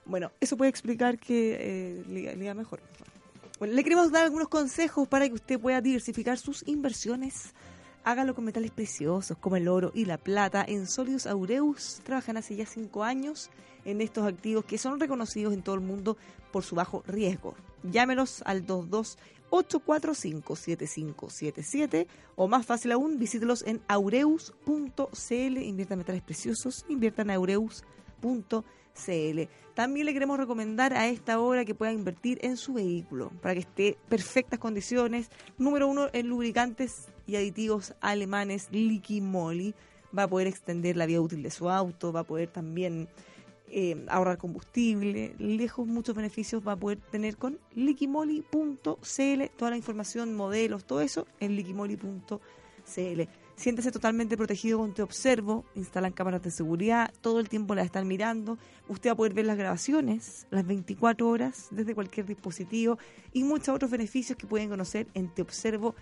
[0.05, 2.79] Bueno, eso puede explicar que eh, le, mejor.
[3.59, 7.53] Bueno, le queremos dar algunos consejos para que usted pueda diversificar sus inversiones.
[8.03, 10.63] Hágalo con metales preciosos como el oro y la plata.
[10.67, 13.49] En Solius Aureus trabajan hace ya cinco años
[13.83, 16.17] en estos activos que son reconocidos en todo el mundo
[16.51, 17.55] por su bajo riesgo.
[17.83, 19.17] Llámelos al 22
[19.51, 24.51] 845-7577 o más fácil aún, visítelos en aureus.cl.
[25.31, 28.04] Inviertan metales preciosos, inviertan en aureus.cl.
[29.73, 33.59] También le queremos recomendar a esta hora que pueda invertir en su vehículo para que
[33.61, 35.29] esté en perfectas condiciones.
[35.57, 39.75] Número uno, en lubricantes y aditivos alemanes Liqui Moly.
[40.17, 43.09] Va a poder extender la vida útil de su auto, va a poder también
[43.67, 50.35] eh, ahorrar combustible, lejos muchos beneficios va a poder tener con liquimoli.cl, toda la información,
[50.35, 53.21] modelos, todo eso en liquimoli.cl.
[53.55, 58.05] Siéntese totalmente protegido con Te Observo, instalan cámaras de seguridad, todo el tiempo las están
[58.05, 58.57] mirando,
[58.89, 62.97] usted va a poder ver las grabaciones las 24 horas desde cualquier dispositivo
[63.31, 65.95] y muchos otros beneficios que pueden conocer en teobservo.cl.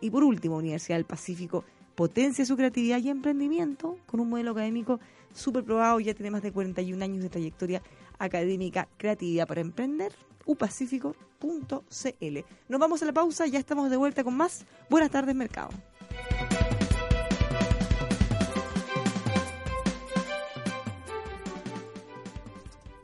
[0.00, 5.00] Y por último, Universidad del Pacífico potencia su creatividad y emprendimiento con un modelo académico
[5.34, 7.82] súper probado, ya tiene más de 41 años de trayectoria
[8.18, 10.12] académica, creatividad para emprender,
[10.46, 12.38] upacífico.cl.
[12.68, 14.64] Nos vamos a la pausa, ya estamos de vuelta con más.
[14.88, 15.70] Buenas tardes, mercado.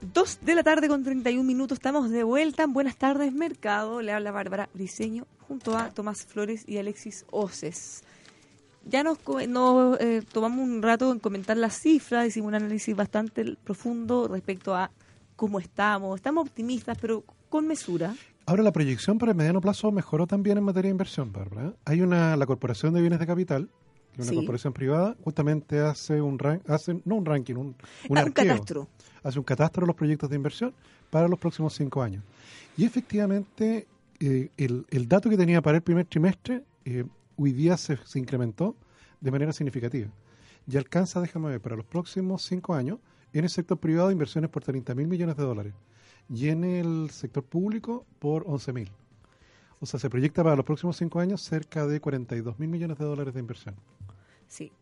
[0.01, 4.01] Dos de la tarde con 31 minutos, estamos de vuelta en Buenas tardes, mercado.
[4.01, 8.05] Le habla Bárbara Briseño junto a Tomás Flores y Alexis Oces
[8.87, 14.29] ya nos, eh, tomamos un rato en comentar las cifras, hicimos un análisis bastante profundo
[14.29, 14.91] respecto a
[15.37, 16.17] cómo estamos.
[16.17, 18.15] Estamos optimistas, pero con mesura.
[18.47, 21.73] Ahora la proyección para el mediano plazo mejoró también en materia de inversión, Bárbara.
[21.85, 23.71] Hay una la Corporación de Bienes de Capital,
[24.13, 24.37] que es una Sí.
[24.37, 27.75] corporación privada, justamente hace un ran- hace no un ranking, un,
[28.11, 28.89] un, Ah, un catastro.
[29.23, 30.75] hace un catastro de los proyectos de inversión
[31.11, 32.23] para los próximos cinco años.
[32.77, 33.87] Y efectivamente,
[34.21, 37.05] eh, el, el dato que tenía para el primer trimestre, eh,
[37.37, 38.77] hoy día se, se incrementó
[39.23, 40.11] de manera significativa.
[40.71, 42.99] Y alcanza, déjame ver, para los próximos cinco años,
[43.33, 45.73] en el sector privado, inversiones por 30 mil millones de dólares.
[46.33, 48.91] Y en el sector público, por 11 mil.
[49.81, 53.05] O sea, se proyecta para los próximos cinco años cerca de 42 mil millones de
[53.05, 53.75] dólares de inversión.
[54.49, 54.73] Sí.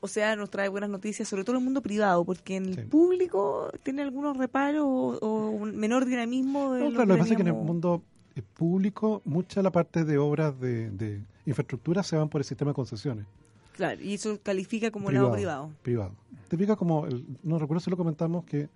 [0.00, 2.74] O sea, nos trae buenas noticias, sobre todo en el mundo privado, porque en el
[2.74, 2.82] Sí.
[2.82, 6.72] público tiene algunos reparos o, o un menor dinamismo.
[6.72, 8.02] De No, lo claro, lo que pasa es que en el mundo
[8.36, 12.44] eh, público, mucha de la parte de obras de, de infraestructura se van por el
[12.44, 13.26] sistema de concesiones.
[13.74, 15.70] Claro, y eso califica como lado privado.
[15.82, 16.12] Privado.
[16.48, 18.68] Te fijas como, el, no recuerdo si lo comentamos, que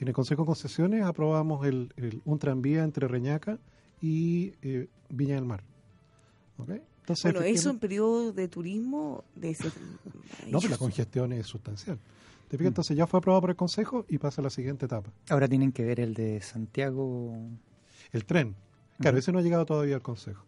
[0.00, 3.58] en el Consejo de Concesiones aprobamos el, el- un tranvía entre Reñaca
[4.00, 5.62] y eh, Viña del Mar.
[6.58, 6.70] ¿Ok?
[7.00, 9.68] Entonces, Bueno, eso en periodo de turismo de ese...
[10.50, 11.98] No, pero la congestión es sustancial.
[12.48, 12.68] ¿Te fijas?
[12.70, 15.10] Entonces ya fue aprobado por el Consejo y pasa a la siguiente etapa.
[15.28, 17.36] Ahora tienen que ver el de Santiago.
[18.12, 18.54] El tren.
[18.98, 20.44] Claro, ese no ha llegado todavía al Consejo.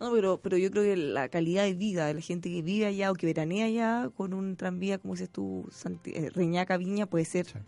[0.00, 2.84] No, pero, pero yo creo que la calidad de vida de la gente que vive
[2.86, 5.68] allá o que veranea allá con un tranvía, como dices tú,
[6.06, 7.58] eh, Reñaca Viña, puede ser Sí.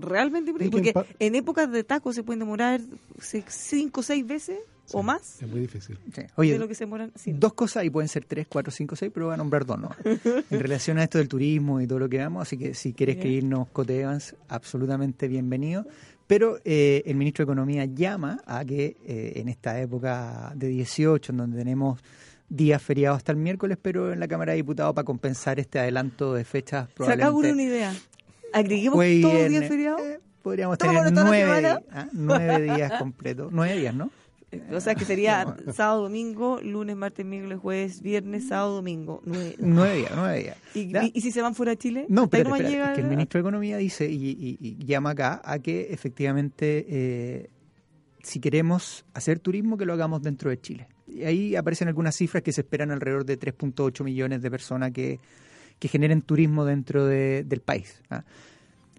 [0.00, 2.80] Realmente que porque en épocas de taco se pueden demorar
[3.20, 4.58] se- cinco o seis veces
[4.92, 5.98] o más Es muy difícil.
[6.14, 6.22] Sí.
[6.22, 7.12] de Oye, lo que se demoran.
[7.14, 7.32] sí.
[7.36, 9.90] dos cosas y pueden ser tres, cuatro, cinco, seis, pero voy a nombrar dos, ¿no?
[10.04, 13.16] en relación a esto del turismo y todo lo que vamos, así que si quieres
[13.16, 13.22] Ya.
[13.22, 15.84] que irnos Cote Evans, absolutamente bienvenido.
[16.26, 21.32] Pero eh, el ministro de Economía llama a que eh, en esta época de 18,
[21.32, 22.00] en donde tenemos
[22.50, 26.32] días feriados hasta el miércoles, pero en la Cámara de Diputados para compensar este adelanto
[26.34, 27.94] de fechas Se acaba probablemente una idea.
[28.52, 30.00] Agreguemos jueves y todos los días feriados.
[30.02, 34.10] Eh, podríamos tener nueve, ah, nueve días completos, nueve días, ¿no?
[34.50, 39.20] Eh, O sea que sería sábado, domingo, lunes, martes, miércoles, jueves, viernes, sábado, domingo.
[39.26, 39.56] Nueve.
[39.58, 40.56] Nueve días, nueve días.
[40.74, 42.06] ¿Y, y- y si se van fuera de Chile?
[42.08, 45.42] No, pero nomás llega que el ministro de Economía dice y, y- y llama acá
[45.44, 47.50] a que efectivamente eh,
[48.22, 50.88] si queremos hacer turismo que lo hagamos dentro de Chile.
[51.06, 55.20] Y ahí aparecen algunas cifras que se esperan alrededor de 3.8 millones de personas que,
[55.78, 58.02] que generen turismo dentro de- del país.
[58.10, 58.24] ¿ah?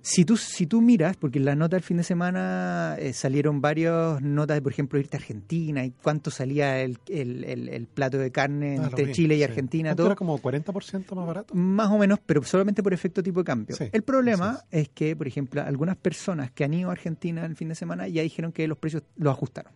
[0.01, 3.59] Si tú, si tú miras, porque en la nota del fin de semana eh, salieron
[3.59, 7.85] varias notas de, por ejemplo, irte a Argentina y cuánto salía el, el- el- el
[7.85, 9.43] plato de carne Ah, entre Chile y sí.
[9.43, 10.07] Argentina, ¿Cuánto todo.
[10.07, 11.53] Era como 40% más barato.
[11.53, 13.75] Más o menos, pero solamente por efecto tipo de cambio.
[13.75, 14.89] Sí, el problema así es.
[14.89, 18.21] que, por ejemplo, algunas personas que han ido a Argentina el fin de semana ya
[18.21, 19.73] dijeron que los precios los ajustaron.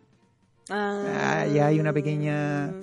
[0.70, 2.74] Ah, ya hay una pequeña-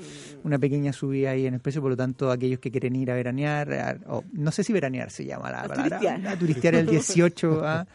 [0.43, 3.14] Una pequeña subida ahí en el precio, por lo tanto, aquellos que quieren ir a
[3.14, 6.27] veranear, a- o no sé si veranear se llama la A palabra, turistear.
[6.29, 7.87] a turistear el 18 a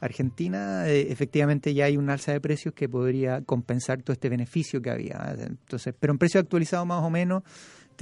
[0.00, 4.80] Argentina, eh, efectivamente ya hay un alza de precios que podría compensar todo este beneficio
[4.80, 5.34] que había.
[5.38, 7.42] Entonces, pero en precio actualizado más o menos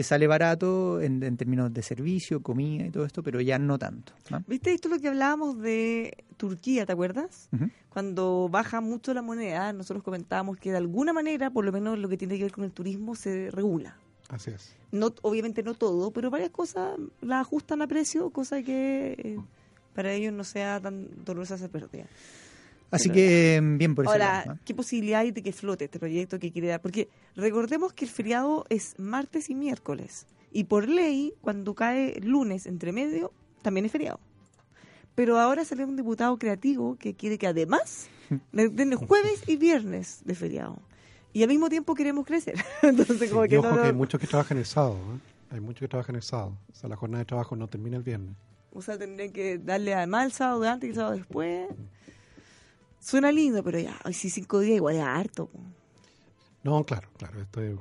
[0.00, 3.78] te sale barato en, en términos de servicio, comida y todo esto, pero ya no
[3.78, 4.14] tanto.
[4.30, 4.42] ¿no?
[4.46, 7.50] ¿Viste esto lo que hablábamos de Turquía, te acuerdas?
[7.90, 12.08] Cuando baja mucho la moneda, nosotros comentábamos que de alguna manera, por lo menos lo
[12.08, 13.98] que tiene que ver con el turismo, se regula.
[14.30, 14.74] Así es.
[14.90, 19.38] No, obviamente no todo, pero varias cosas las ajustan a precio, cosa que eh,
[19.94, 22.06] para ellos no sea tan dolorosa esa pérdida.
[22.90, 24.12] Así que mm, bien por eso.
[24.12, 26.82] Ahora, ¿qué posibilidad hay de que flote este proyecto que quiere dar?
[26.82, 30.26] Porque recordemos que el feriado es martes y miércoles.
[30.52, 34.18] Y por ley, cuando cae lunes entre medio, también es feriado.
[35.14, 38.08] Pero ahora sale un diputado creativo que quiere que además
[38.52, 40.80] den jueves y viernes de feriado.
[41.32, 42.56] Y al mismo tiempo queremos crecer.
[42.82, 44.96] Entonces, como Sí, que y ojo no, que hay muchos que trabajan el sábado.
[44.96, 45.18] ¿eh?
[45.52, 46.56] Hay muchos que trabajan el sábado.
[46.72, 48.34] O sea, la jornada de trabajo no termina el viernes.
[48.72, 51.68] O sea, tendrían que darle además el sábado de antes y el sábado después.
[53.00, 55.46] Suena lindo, pero ya, ay, sí, cinco días igual es harto.
[55.46, 55.58] po.
[56.62, 57.40] No, claro, claro.
[57.40, 57.74] Esto es,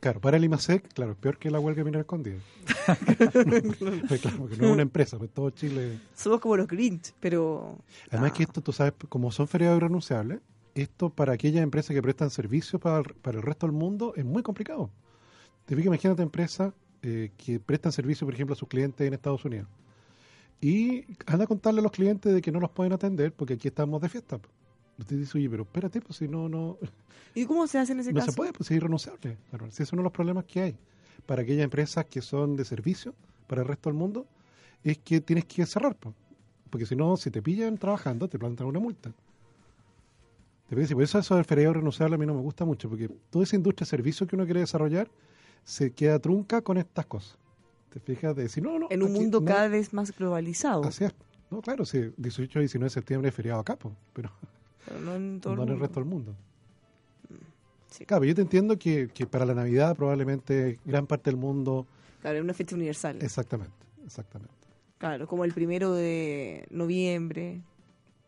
[0.00, 2.38] claro, para el IMASEC, claro, es peor que la huelga minera escondida.
[2.98, 5.98] Claro, porque no es una empresa, pues todo Chile.
[6.14, 7.78] Somos como los Grinch, pero...
[8.10, 10.40] Además que esto, tú sabes, como son feriados irrenunciables,
[10.74, 14.24] esto para aquellas empresas que prestan servicios para, el- para el resto del mundo es
[14.24, 14.90] muy complicado.
[15.66, 19.44] Te fijas, imagínate empresas eh, que prestan servicio, por ejemplo, a sus clientes en Estados
[19.44, 19.68] Unidos.
[20.60, 23.68] Y anda a contarle a los clientes de que no los pueden atender porque aquí
[23.68, 24.40] estamos de fiesta.
[24.98, 26.76] Usted dice, oye, pero espérate, pues si no, no,
[27.34, 28.32] ¿Y cómo se hace en ese no caso?
[28.32, 29.36] se puede, pues es irrenunciable.
[29.50, 30.76] Claro, si es uno de los problemas que hay
[31.26, 33.14] para aquellas empresas que son de servicio
[33.46, 34.26] para el resto del mundo,
[34.82, 35.94] es que tienes que cerrar.
[35.94, 36.14] pues.
[36.70, 39.12] Porque si no, si te pillan trabajando, te plantan una multa.
[40.68, 40.94] ¿Te parece?
[40.94, 43.56] Por eso eso del feriado renunciable a mí no me gusta mucho, porque toda esa
[43.56, 45.08] industria de servicio que uno quiere desarrollar
[45.64, 47.38] se queda trunca con estas cosas.
[47.90, 48.36] ¿Te fijas?
[48.36, 48.86] De decir, no, no.
[48.90, 50.84] En un aquí mundo no- cada vez más globalizado.
[50.84, 51.14] Así es.
[51.50, 54.30] No, claro, sí, 18 y 19 de septiembre es feriado acá, pues, pero
[54.84, 56.34] Pero no en todo no el en el resto del mundo.
[57.90, 58.04] Sí.
[58.04, 61.86] Claro, yo te entiendo que, que para la Navidad probablemente gran parte del mundo...
[62.20, 63.16] Claro, es una fecha universal.
[63.22, 63.72] Exactamente,
[64.04, 64.52] exactamente.
[64.98, 67.62] Claro, como el primero de noviembre.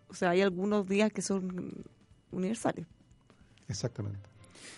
[0.08, 1.84] O sea, hay algunos días que son
[2.32, 2.86] universales.
[3.68, 4.29] Exactamente.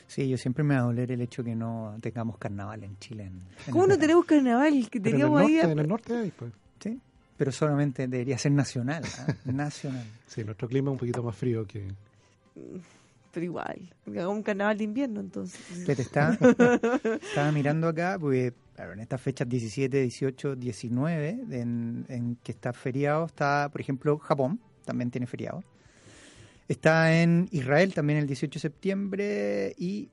[0.06, 3.24] Sí, yo siempre me va a doler el hecho que no tengamos carnaval en Chile.
[3.24, 4.88] en- en ¿Cómo el no tenemos carnaval?
[4.90, 5.52] Que Pero en el, teníamos ahí...
[5.54, 6.52] norte, a- en el norte hay, pues.
[6.80, 7.00] Sí,
[7.36, 9.02] pero solamente debería ser nacional.
[9.18, 9.34] ¿ah?
[9.46, 10.06] nacional.
[10.26, 11.88] Sí, nuestro clima es un poquito más frío que...
[13.32, 13.78] Pero igual.
[14.06, 15.58] hagamos un carnaval de invierno, entonces.
[15.60, 16.36] Fíjate, está,
[17.22, 22.74] estaba mirando acá, porque claro, en estas fechas 17, 18, 19, en, en que está
[22.74, 25.64] feriado, está, por ejemplo, Japón, también tiene feriado.
[26.68, 30.08] Está en Israel también el 18 de septiembre y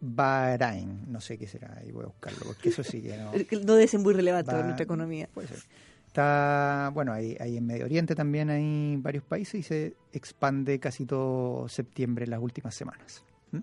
[0.00, 3.32] Bahrein, no sé qué será, ahí voy a buscarlo, porque eso sí que no.
[3.64, 5.28] No debe ser muy relevante para nuestra economía.
[5.32, 5.58] Puede ser.
[6.06, 11.06] Está, bueno, ahí, ahí en Medio Oriente también hay varios países y se expande casi
[11.06, 13.24] todo septiembre en las últimas semanas.
[13.50, 13.58] ¿Mm?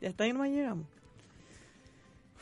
[0.00, 0.86] Ya está ahí nomás llegamos.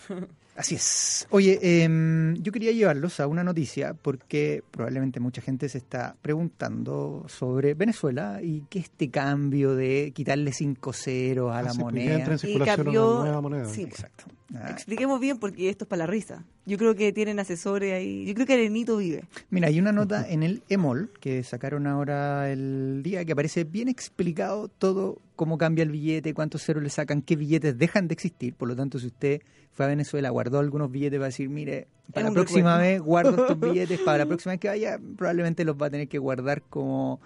[0.60, 1.26] Así es.
[1.30, 7.24] Oye, em, yo quería llevarlos a una noticia porque probablemente mucha gente se está preguntando
[7.28, 12.14] sobre Venezuela y que este cambio de quitarle cinco ceros a Ah, la moneda.
[12.14, 13.64] entra en Y cambió- una nueva moneda.
[13.66, 13.82] sí.
[13.82, 14.24] Exacto.
[14.54, 16.44] Ah, Expliquemos bien porque esto es para la risa.
[16.70, 18.24] Yo creo que tienen asesores ahí.
[18.26, 19.24] Yo creo que Arenito vive.
[19.50, 23.88] Mira, hay una nota en el EMOL que sacaron ahora el día que aparece bien
[23.88, 28.54] explicado todo cómo cambia el billete, cuántos ceros le sacan, qué billetes dejan de existir.
[28.54, 31.88] Por lo tanto, si usted fue a Venezuela, guardó algunos billetes, va a decir, mire,
[32.14, 32.80] para la próxima recuerdo.
[32.92, 36.06] vez guardo estos billetes, para la próxima vez que vaya, probablemente los va a tener
[36.08, 37.20] que guardar como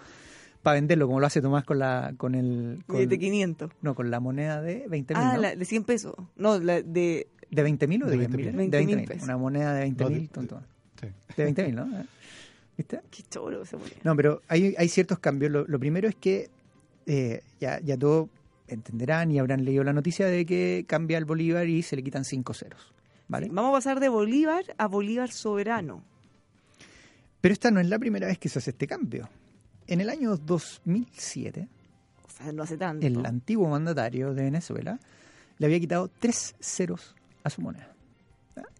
[0.63, 3.69] para venderlo, como lo hace Tomás con la con el con, De 500.
[3.83, 5.41] no, con la moneda de 20 mil, Ah, ¿no?
[5.41, 6.15] la de 100 pesos.
[6.37, 7.27] No, la de...
[7.55, 8.45] ¿De 20 mil o de De 20 20.000.
[8.45, 8.55] mil?
[8.55, 9.23] 20 De mil 20 pesos.
[9.27, 10.61] Una moneda de 20 No, de- mil, tonto.
[10.99, 11.07] Sí.
[11.37, 11.87] De 20 mil, ¿no?
[12.77, 13.01] ¿Viste?
[13.09, 13.95] Qué choro esa moneda.
[14.03, 15.51] No, pero hay, hay ciertos cambios.
[15.51, 16.49] Lo, lo primero es que
[17.05, 18.29] eh, ya, ya todos
[18.67, 22.25] entenderán y habrán leído la noticia de que cambia el Bolívar y se le quitan
[22.25, 22.91] cinco ceros.
[23.27, 23.47] ¿Vale?
[23.51, 26.03] Vamos a pasar de Bolívar a Bolívar soberano.
[27.41, 29.29] Pero esta no es la primera vez que se hace este cambio.
[29.87, 31.67] En el año 2007,
[32.27, 33.05] O sea, no hace tanto.
[33.05, 34.99] el antiguo mandatario de Venezuela
[35.59, 37.15] le había quitado tres ceros
[37.45, 37.93] a su moneda.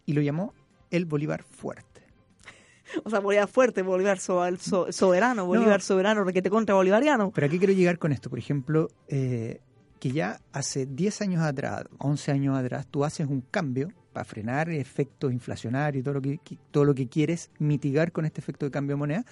[0.05, 0.53] Y lo llamó
[0.91, 2.01] el Bolívar fuerte.
[3.03, 7.31] O sea, Bolívar fuerte, Bolívar so- so- soberano, Bolívar soberano, requete contra bolivariano.
[7.31, 8.29] Pero aquí quiero llegar con esto.
[8.29, 9.59] Por ejemplo, eh,
[9.99, 14.69] que ya hace 10 años atrás, 11 años atrás, tú haces un cambio para frenar
[14.69, 16.39] efectos inflacionarios y todo lo que,
[16.71, 19.25] todo lo que quieres mitigar con este efecto de cambio de moneda.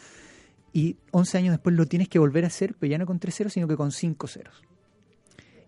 [0.73, 3.33] Y 11 años después lo tienes que volver a hacer, pero ya no con 3
[3.35, 4.63] ceros, sino que con 5 ceros.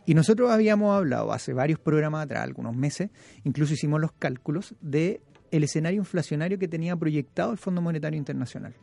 [0.06, 3.10] Y nosotros habíamos hablado hace varios programas atrás, algunos meses,
[3.44, 8.76] incluso hicimos los cálculos de el escenario inflacionario que tenía proyectado el Fondo Monetario Internacional.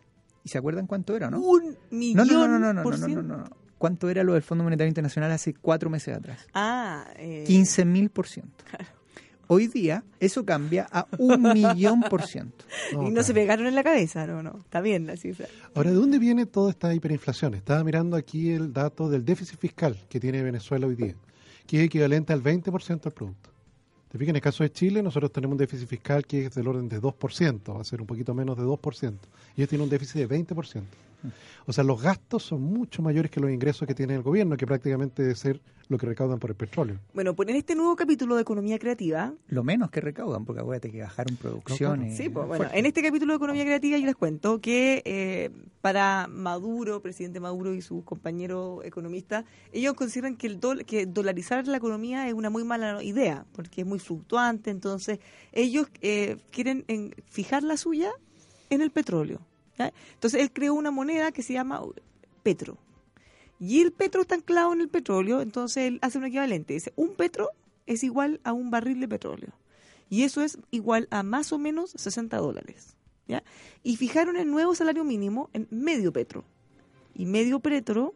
[0.44, 1.40] ¿Y se acuerdan cuánto era, no?
[1.40, 3.44] Un millón no, no, no, no, por no, no, no.
[3.78, 6.46] ¿Cuánto era lo del Fondo Monetario Internacional hace cuatro meses atrás?
[6.54, 8.64] Ah, eh, 15 mil por ciento.
[9.48, 12.64] Hoy día eso cambia a un millón por ciento.
[12.92, 13.22] No, y no claro.
[13.24, 14.58] se pegaron en la cabeza, no, no.
[14.58, 15.46] Está bien la cifra.
[15.74, 17.54] Ahora, ¿de dónde viene toda esta hiperinflación?
[17.54, 21.14] Estaba mirando aquí el dato del déficit fiscal que tiene Venezuela hoy día,
[21.66, 23.50] que es equivalente al 20% del producto.
[24.12, 26.68] Te fijas, en el caso de Chile, nosotros tenemos un déficit fiscal que es del
[26.68, 29.14] orden de 2%, va a ser un poquito menos de 2%.
[29.56, 30.82] Y ellos tienen un déficit de 20%.
[31.66, 34.66] O sea, los gastos son mucho mayores que los ingresos que tiene el gobierno, que
[34.66, 36.98] prácticamente debe ser lo que recaudan por el petróleo.
[37.12, 40.90] Bueno, pues en este nuevo capítulo de Economía Creativa, Lo menos que recaudan, porque acuérdate
[40.90, 42.16] que bajaron producciones.
[42.16, 45.50] Sí, pues bueno, en este capítulo de Economía Creativa yo les cuento que eh,
[45.82, 51.66] para Maduro, presidente Maduro y su compañero economista, ellos consideran que el dol- que dolarizar
[51.68, 55.18] la economía es una muy mala idea, porque es muy fluctuante, entonces
[55.52, 58.10] ellos eh, quieren en- fijar la suya
[58.70, 59.40] en el petróleo.
[59.78, 61.82] Entonces él creó una moneda que se llama
[62.42, 62.78] petro.
[63.58, 66.74] Y el petro está anclado en el petróleo, entonces él hace un equivalente.
[66.74, 67.50] Dice, un petro
[67.86, 69.52] es igual a un barril de petróleo.
[70.10, 72.96] Y eso es igual a más o menos 60 dólares.
[73.28, 73.42] ¿ya?
[73.82, 76.44] Y fijaron el nuevo salario mínimo en medio petro.
[77.14, 78.14] Y medio petro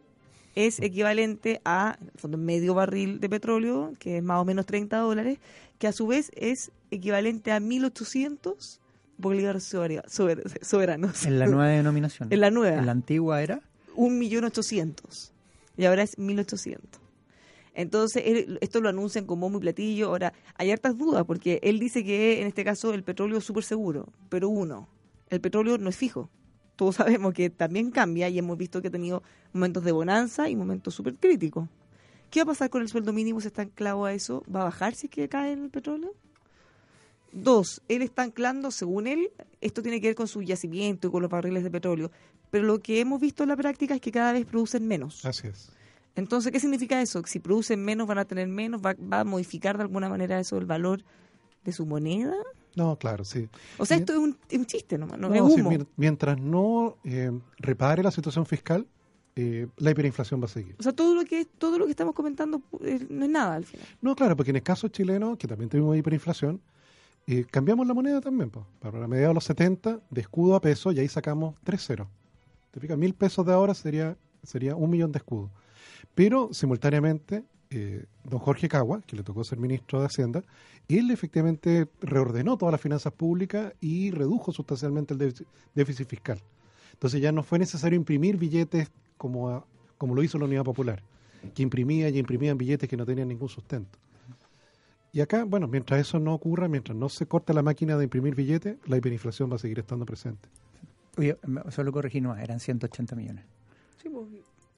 [0.57, 5.39] es equivalente a, medio barril de petróleo, que es más o menos 30 dólares,
[5.77, 8.79] que a su vez es equivalente a 1.800
[9.17, 11.25] bolívares sobera- sober- soberanos.
[11.25, 12.27] En la nueva denominación.
[12.31, 12.77] En la nueva.
[12.79, 13.61] En la antigua era.
[13.95, 15.33] un millón ochocientos
[15.77, 17.01] y ahora es mil ochocientos.
[17.73, 20.07] Entonces, él- esto lo anuncian con bombo y platillo.
[20.07, 23.63] Ahora, hay hartas dudas porque él dice que en este caso el petróleo es súper
[23.63, 24.87] seguro, pero uno,
[25.29, 26.29] el petróleo no es fijo.
[26.75, 29.21] Todos sabemos que también cambia y hemos visto que ha tenido
[29.53, 31.67] momentos de bonanza y momentos súper críticos.
[32.31, 34.43] ¿Qué va a pasar con el sueldo mínimo si está anclado a eso?
[34.53, 36.13] ¿Va a bajar si es que cae en el petróleo?
[37.43, 39.29] Dos, él está anclando, según él,
[39.61, 42.11] esto tiene que ver con su yacimiento y con los barriles de petróleo,
[42.49, 45.25] pero lo que hemos visto en la práctica es que cada vez producen menos.
[45.25, 45.69] Así es.
[46.15, 47.21] Entonces, ¿qué significa eso?
[47.25, 50.57] Si producen menos van a tener menos, va, va a modificar de alguna manera eso
[50.57, 51.03] el valor
[51.63, 52.33] de su moneda.
[52.75, 53.47] No, claro, sí.
[53.77, 55.69] O sea, esto es un, es un chiste nomás, no, No, es humo.
[55.69, 58.87] mien- mientras no eh, repare la situación fiscal,
[59.35, 60.75] eh, la hiperinflación va a seguir.
[60.79, 63.65] O sea, todo lo que todo lo que estamos comentando eh, no es nada al
[63.65, 63.85] final.
[64.01, 66.59] No, claro, porque en el caso chileno, que también tuvimos hiperinflación,
[67.27, 68.49] eh, cambiamos la moneda también.
[68.49, 72.07] Para la mediados de los 70, de escudo a peso, y ahí sacamos 3 ceros.
[72.71, 75.51] Te fijas, mil pesos de ahora sería, sería un millón de escudos.
[76.15, 80.41] Pero simultáneamente, eh, don Jorge Cagua, que le tocó ser ministro de Hacienda,
[80.87, 85.33] él efectivamente reordenó todas las finanzas públicas y redujo sustancialmente el
[85.75, 86.39] déficit, fiscal.
[86.93, 89.65] Entonces ya no fue necesario imprimir billetes como,
[89.97, 91.03] como lo hizo la Unidad Popular,
[91.53, 93.99] que imprimía y imprimían billetes que no tenían ningún sustento.
[95.13, 98.35] Y acá, bueno, mientras eso no ocurra, mientras no se corte la máquina de imprimir
[98.35, 100.47] billetes, la hiperinflación va a seguir estando presente.
[101.17, 103.45] Oye, me- solo corregí, no, eran 180 millones.
[104.01, 104.27] Sí, pues,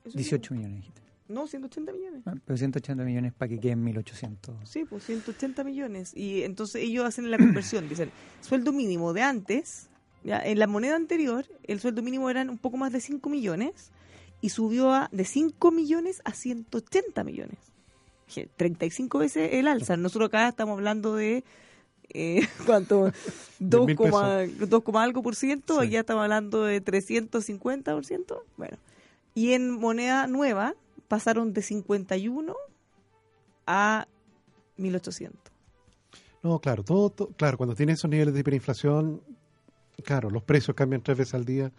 [0.06, 1.02] eso 18 millones dijiste.
[1.28, 2.22] No, 180 millones.
[2.26, 4.68] Ah, Pero 180 millones para que queden 1800.
[4.68, 6.16] Sí, pues 180 millones.
[6.16, 7.88] Y entonces ellos hacen la conversión.
[7.90, 8.10] Dicen,
[8.42, 9.90] sueldo mínimo de antes,
[10.24, 13.92] ya en la moneda anterior, el sueldo mínimo eran un poco más de 5 millones
[14.42, 17.58] y subió a, de 5 millones a 180 millones.
[18.30, 19.98] Je, 35 veces el alza.
[19.98, 21.44] Nosotros acá estamos hablando de...
[22.14, 23.12] Eh, ¿Cuánto?
[23.60, 25.76] 2, mil coma- 2, coma algo por ciento.
[25.76, 25.82] Sí.
[25.82, 28.46] Allá estamos hablando de 350 por ciento.
[28.58, 28.78] Bueno.
[29.36, 30.76] Y en moneda nueva
[31.08, 32.56] pasaron de 51
[33.68, 34.08] a
[34.78, 35.40] 1800.
[36.42, 39.22] No, claro, todo, todo- claro, cuando tienes esos niveles de hiperinflación,
[40.04, 41.72] claro, los precios cambian tres veces al día.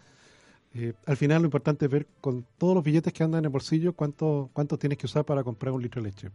[0.72, 3.50] Eh, al final lo importante es ver con todos los billetes que andan en el
[3.50, 6.30] bolsillo cuánto, cuánto tienes que usar para comprar un litro de leche.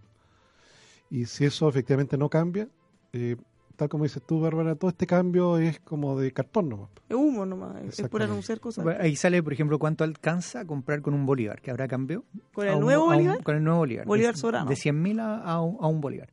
[1.09, 2.67] Y si eso efectivamente no cambia,
[3.13, 3.37] eh,
[3.77, 6.89] tal como dices tú, Bárbara, todo este cambio es como de cartón nomás.
[7.07, 8.85] Es humo nomás, es por anunciar cosas.
[8.99, 12.25] Ahí sale, por ejemplo, cuánto alcanza a comprar con un bolívar, que habrá cambio.
[12.53, 13.43] ¿Con a el un- nuevo un- bolívar?
[13.43, 14.05] con el nuevo bolívar.
[14.05, 14.69] Bolívar de, soberano.
[14.69, 16.29] De 100.000 a, a un, a un bolívar.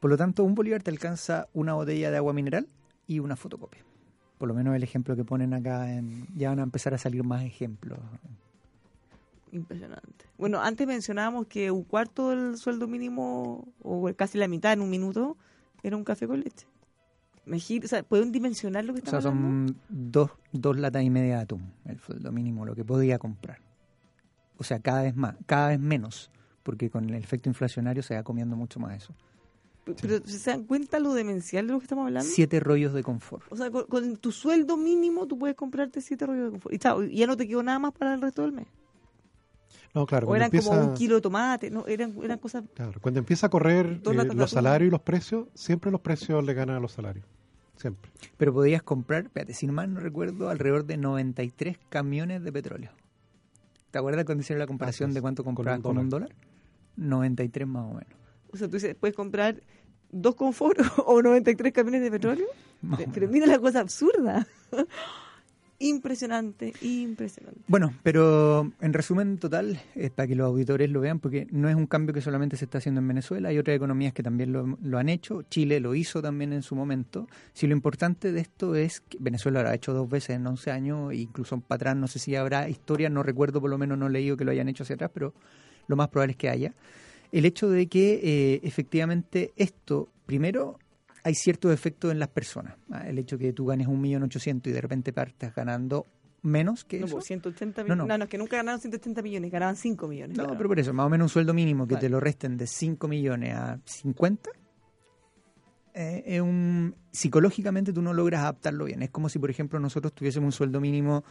[0.00, 2.66] Por lo tanto, un bolívar te alcanza una botella de agua mineral
[3.06, 3.82] y una fotocopia.
[4.38, 7.24] Por lo menos el ejemplo que ponen acá, en, ya van a empezar a salir
[7.24, 7.98] más ejemplos.
[9.52, 10.26] Impresionante.
[10.36, 14.90] Bueno, antes mencionábamos que un cuarto del sueldo mínimo, o casi la mitad en un
[14.90, 15.36] minuto,
[15.82, 16.66] era un café con leche.
[17.46, 19.72] Imagínate, o sea, ¿pueden dimensionar lo que O sea, hablando?
[19.72, 23.60] son dos, dos latas y media de atún, el sueldo mínimo, lo que podía comprar.
[24.58, 26.30] O sea, cada vez más, cada vez menos,
[26.62, 29.14] porque con el efecto inflacionario se va comiendo mucho más eso.
[30.00, 32.28] Pero ¿se dan cuenta lo demencial de lo que estamos hablando?
[32.28, 33.44] Siete rollos de confort.
[33.50, 36.74] O sea, con, con tu sueldo mínimo tú puedes comprarte siete rollos de confort.
[36.74, 38.66] Y chao, ya no te quedó nada más para el resto del mes.
[39.94, 42.64] No, claro, o cuando eran empieza, como un kilo de tomate, no, eran, eran cosas...
[42.74, 46.52] claro, cuando empieza a correr eh, los salarios y los precios, siempre los precios le
[46.52, 47.24] ganan a los salarios.
[47.76, 48.10] Siempre.
[48.36, 52.90] Pero podías comprar, espérate, si mal no recuerdo, alrededor de 93 camiones de petróleo.
[53.90, 56.10] ¿Te acuerdas cuando hicieron la comparación Así es, de cuánto con un compraban con un
[56.10, 56.34] dólar?
[56.96, 58.25] 93 más o menos.
[58.52, 59.62] O sea, tú dices, puedes comprar
[60.10, 62.46] dos confort o 93 camiones de petróleo.
[63.12, 64.46] Pero mira la cosa absurda.
[65.78, 67.60] impresionante, impresionante.
[67.66, 71.74] Bueno, pero en resumen total, es para que los auditores lo vean, porque no es
[71.74, 74.78] un cambio que solamente se está haciendo en Venezuela, hay otras economías que también lo,
[74.82, 77.28] lo han hecho, Chile lo hizo también en su momento.
[77.52, 80.70] Si lo importante de esto es que Venezuela lo ha hecho dos veces en 11
[80.70, 83.98] años, e incluso para atrás, no sé si habrá historia, no recuerdo, por lo menos
[83.98, 85.34] no he leído que lo hayan hecho hacia atrás, pero
[85.88, 86.72] lo más probable es que haya.
[87.32, 90.78] El hecho de que eh, efectivamente esto, primero,
[91.24, 92.76] hay ciertos efectos en las personas.
[92.90, 93.08] ¿ah?
[93.08, 96.06] El hecho de que tú ganes un millón ochocientos y de repente partas ganando
[96.42, 97.16] menos que No, eso.
[97.16, 97.98] pues 180 No, millones.
[97.98, 98.06] no.
[98.06, 100.36] No, no, es que nunca ganaron 180 millones, ganaban 5 millones.
[100.36, 100.56] No, claro.
[100.56, 102.06] pero por eso, más o menos un sueldo mínimo que Vale.
[102.06, 104.50] te lo resten de 5 millones a 50,
[105.94, 109.02] eh, es un, psicológicamente tú no logras adaptarlo bien.
[109.02, 111.24] Es como si, por ejemplo, nosotros tuviésemos un sueldo mínimo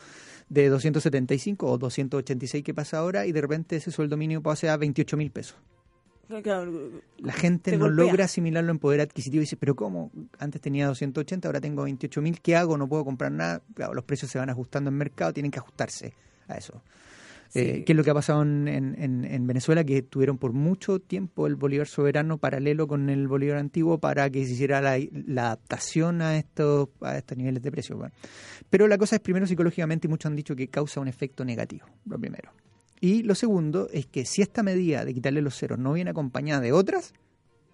[0.49, 4.75] de 275 o 286 que pasa ahora y de repente ese sueldo mínimo pase a
[4.75, 5.55] 28 mil pesos.
[7.19, 8.05] La gente Te no golpea.
[8.05, 10.11] logra asimilarlo en poder adquisitivo y dice, pero ¿cómo?
[10.39, 12.78] Antes tenía 280, ahora tengo 28 mil, ¿qué hago?
[12.78, 13.61] No puedo comprar nada.
[13.73, 16.13] Claro, los precios se van ajustando en mercado, tienen que ajustarse
[16.47, 16.82] a eso.
[17.49, 17.59] Sí.
[17.59, 19.84] Eh, ¿Qué es lo que ha pasado en, en- en- en Venezuela?
[19.84, 24.45] Que tuvieron por mucho tiempo el Bolívar soberano paralelo con el Bolívar antiguo para que
[24.45, 24.97] se hiciera la,
[25.28, 27.97] la adaptación a estos, a estos niveles de precios.
[27.99, 28.13] Bueno.
[28.69, 31.86] Pero la cosa es primero psicológicamente y muchos han dicho que causa un efecto negativo,
[32.05, 32.51] lo primero.
[33.06, 36.62] Y lo segundo es que si esta medida de quitarle los ceros no viene acompañada
[36.62, 37.14] de otras,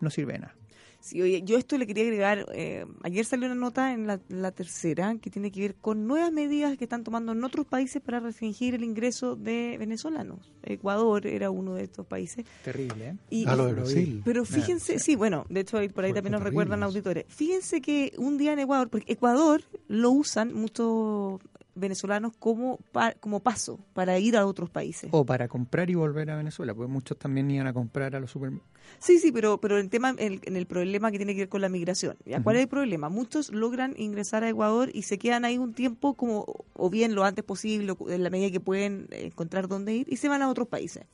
[0.02, 0.56] no sirve de nada.
[1.00, 2.46] Sí, oye, yo esto le quería agregar.
[2.54, 6.32] eh, ayer salió una nota en la, la tercera que tiene que ver con nuevas
[6.32, 10.52] medidas que están tomando en otros países para restringir el ingreso de venezolanos.
[10.62, 12.46] Ecuador era uno de estos países.
[12.64, 13.16] Terrible, ¿eh?
[13.32, 13.82] Y, A lo de lo vi.
[13.94, 14.22] Brasil.
[14.26, 17.26] Pero fíjense, sí, bueno, de hecho ahí por ahí Fue- también nos terrible recuerdan auditores.
[17.30, 21.40] Fíjense que un día en Ecuador, porque Ecuador lo usan muchos
[21.76, 25.10] venezolanos como pa- como paso para ir a otros países.
[25.14, 28.32] O para comprar y volver a Venezuela, porque muchos también iban a comprar a los
[28.32, 28.72] supermercados.
[29.00, 31.62] Sí, sí, pero pero el tema el- en el problema que tiene que ver con
[31.62, 32.18] la migración.
[32.26, 32.42] ¿ya?
[32.44, 33.10] ¿Cuál es el problema?
[33.10, 37.24] Muchos logran ingresar a Ecuador y se quedan ahí un tiempo como o bien lo
[37.24, 40.42] antes posible, o en la medida que pueden eh, encontrar dónde ir y se van
[40.42, 41.06] a otros países.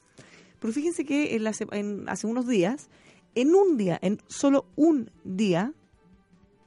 [0.60, 2.90] Pero fíjense que en la en- hace unos días,
[3.36, 5.74] en un día, en solo un día,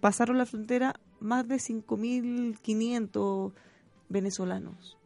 [0.01, 3.53] pasaron la frontera más de 5.500
[4.11, 4.99] venezolanos.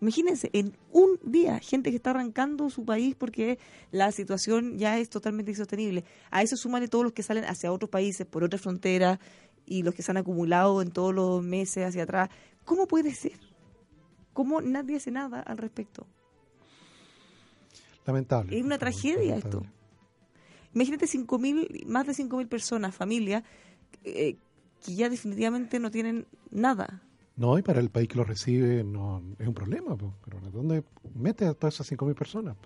[0.00, 3.58] Imagínense, en un día, gente que está arrancando su país porque
[3.92, 6.04] la situación ya es totalmente insostenible.
[6.30, 9.18] A eso súmale todos los que salen hacia otros países, por otras fronteras,
[9.64, 12.28] y los que se han acumulado en todos los meses hacia atrás.
[12.64, 13.38] ¿Cómo puede ser?
[14.32, 16.06] ¿Cómo nadie hace nada al respecto?
[18.04, 18.56] Lamentable.
[18.56, 19.62] Es una tragedia esto.
[20.74, 23.42] Imagínate 5.000, más de 5.000 personas, familias,
[24.04, 24.36] eh,
[24.84, 27.02] que ya definitivamente no tienen nada.
[27.36, 29.96] No, y para el país que lo recibe no es un problema.
[29.96, 30.14] po.
[30.24, 30.82] Pero ¿dónde
[31.14, 32.56] mete a todas esas 5.000 personas?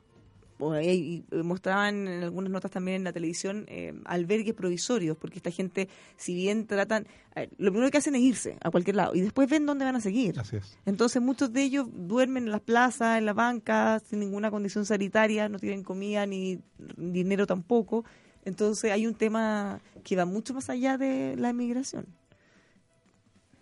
[0.61, 5.39] Bueno, y, y mostraban en algunas notas también en la televisión eh, albergues provisorios, porque
[5.39, 9.15] esta gente, si bien tratan, ver, lo primero que hacen es irse a cualquier lado
[9.15, 10.39] y después ven dónde van a seguir.
[10.39, 10.77] Así es.
[10.85, 15.49] Entonces muchos de ellos duermen en las plazas, en las bancas, sin ninguna condición sanitaria,
[15.49, 16.61] no tienen comida ni
[16.99, 18.05] dinero tampoco.
[18.45, 22.07] Entonces hay un tema que va mucho más allá de la inmigración.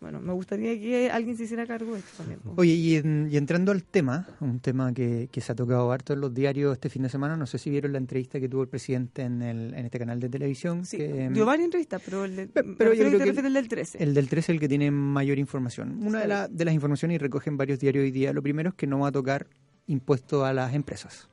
[0.00, 2.38] Bueno, me gustaría que alguien se hiciera cargo de esto también.
[2.54, 6.12] Oye, y, en- y entrando al tema, un tema que, que se ha tocado harto
[6.12, 8.62] en los diarios este fin de semana, no sé si vieron la entrevista que tuvo
[8.62, 10.84] el presidente en, el, en este canal de televisión.
[10.84, 14.02] Sí, que, dio varias entrevistas, pero el, de, pero yo creo que del 13.
[14.02, 15.98] El del 13 es el que tiene mayor información.
[16.00, 18.74] Una de, la- de las informaciones, y recogen varios diarios hoy día, lo primero es
[18.76, 19.48] que no va a tocar
[19.88, 21.28] impuesto a las empresas.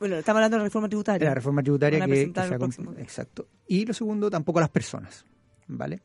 [0.00, 1.28] Bueno, estamos hablando de la reforma tributaria.
[1.28, 3.00] La reforma tributaria que, que se ha.
[3.00, 3.46] Exacto.
[3.68, 5.24] Y lo segundo, tampoco a las personas.
[5.68, 6.00] ¿Vale?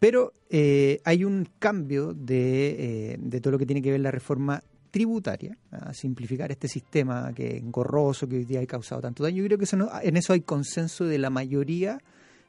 [0.00, 4.10] Pero eh, hay un cambio de, eh, de todo lo que tiene que ver la
[4.10, 9.36] reforma tributaria, a simplificar este sistema que engorroso que hoy día ha causado tanto daño.
[9.36, 12.00] Yo creo que eso no- en eso hay consenso de la mayoría,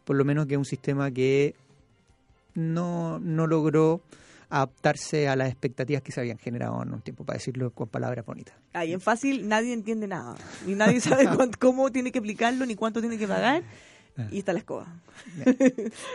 [0.05, 1.53] por lo menos que es un sistema que
[2.55, 4.01] no, no logró
[4.49, 8.25] adaptarse a las expectativas que se habían generado en un tiempo, para decirlo con palabras
[8.25, 8.55] bonitas.
[8.73, 10.35] Ahí en fácil nadie entiende nada.
[10.67, 13.63] Y nadie sabe cuánto- cómo tiene que aplicarlo ni cuánto tiene que pagar.
[14.17, 14.27] Ah.
[14.31, 14.87] Y está la escoba.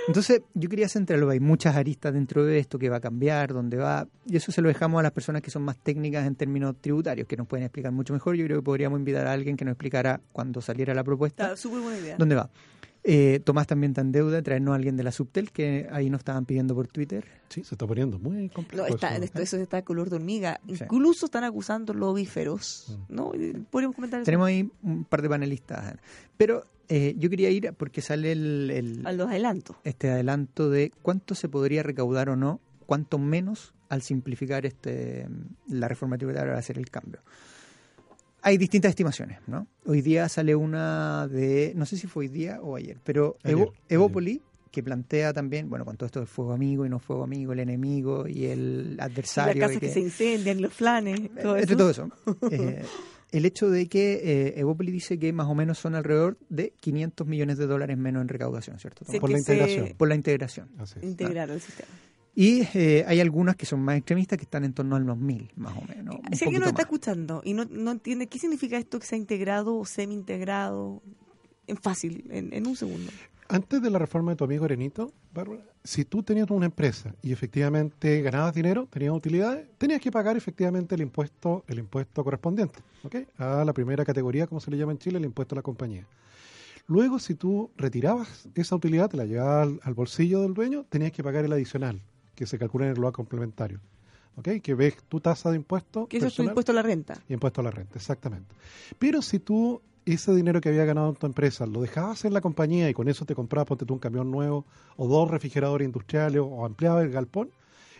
[0.08, 1.28] Entonces, yo quería centrarlo.
[1.30, 4.06] Hay muchas aristas dentro de esto que va a cambiar, dónde va.
[4.26, 7.26] Y eso se lo dejamos a las personas que son más técnicas en términos tributarios,
[7.26, 8.36] que nos pueden explicar mucho mejor.
[8.36, 11.56] Yo creo que podríamos invitar a alguien que nos explicara cuando saliera la propuesta Está
[11.56, 12.16] súper buena idea.
[12.18, 12.50] dónde va.
[13.08, 16.18] Eh, Tomás también está en deuda, traernos a alguien de la Subtel, que ahí nos
[16.20, 17.24] estaban pidiendo por Twitter.
[17.48, 18.88] Sí, se está poniendo muy complejo.
[18.88, 19.24] No, está, eso.
[19.24, 20.60] esto, eso está color de hormiga.
[20.66, 20.74] Sí.
[20.82, 22.98] Incluso están acusando lobíferos.
[23.08, 23.14] Mm.
[23.14, 23.32] ¿no?
[23.36, 24.24] Y Podríamos comentar eso.
[24.24, 25.94] Tenemos ahí un par de panelistas.
[26.36, 29.76] Pero eh, yo quería ir porque sale el, el- a los adelantos.
[29.84, 35.28] este adelanto de cuánto se podría recaudar o no, cuánto menos al simplificar este
[35.68, 37.20] la reforma tributaria al hacer el cambio.
[38.46, 39.66] Hay distintas estimaciones, ¿no?
[39.86, 43.56] Hoy día sale una de, no sé si fue hoy día o ayer, pero Ayer,
[43.58, 43.80] Evo- ayer.
[43.88, 44.40] Evópoli,
[44.70, 47.58] que plantea también, bueno, con todo esto del fuego amigo y no fuego amigo, el
[47.58, 49.60] enemigo y el Las adversario.
[49.60, 51.76] casas y que se incendian, los flanes, todo entre eso.
[51.76, 52.08] todo eso.
[52.52, 52.84] eh,
[53.32, 57.26] el hecho de que eh, Evópoli dice que más o menos son alrededor de 500
[57.26, 59.04] millones de dólares menos en recaudación, ¿cierto?
[59.10, 59.88] Sí, Por la se integración.
[59.96, 60.68] Por la integración.
[61.02, 61.88] Integrar al sistema.
[62.38, 65.50] Y eh, hay algunas que son más extremistas que están en torno a los mil,
[65.56, 66.16] más o menos.
[66.32, 66.84] si alguien nos está más.
[66.84, 71.02] escuchando y no, no entiende qué significa esto que sea integrado o semi-integrado,
[71.66, 73.10] en fácil, en, en un segundo.
[73.48, 77.32] Antes de la reforma de tu amigo Arenito, Bárbara, si tú tenías una empresa y
[77.32, 83.16] efectivamente ganabas dinero, tenías utilidades, tenías que pagar efectivamente el impuesto, el impuesto correspondiente, ¿ok?
[83.38, 86.06] A la primera categoría, como se le llama en Chile, el impuesto a la compañía.
[86.86, 91.12] Luego, si tú retirabas esa utilidad, te la llevabas al, al bolsillo del dueño, tenías
[91.12, 92.02] que pagar el adicional,
[92.36, 93.80] que se calcula en el LOA complementario,
[94.36, 94.60] ¿ok?
[94.62, 97.14] Que ves tu tasa de impuesto Que eso es tu impuesto a la renta.
[97.28, 98.54] y impuesto a la renta, exactamente.
[99.00, 102.40] Pero si tú ese dinero que había ganado en tu empresa lo dejabas en la
[102.40, 104.64] compañía y con eso te comprabas, ponte tú un camión nuevo
[104.96, 107.50] o dos refrigeradores industriales o, o ampliabas el galpón,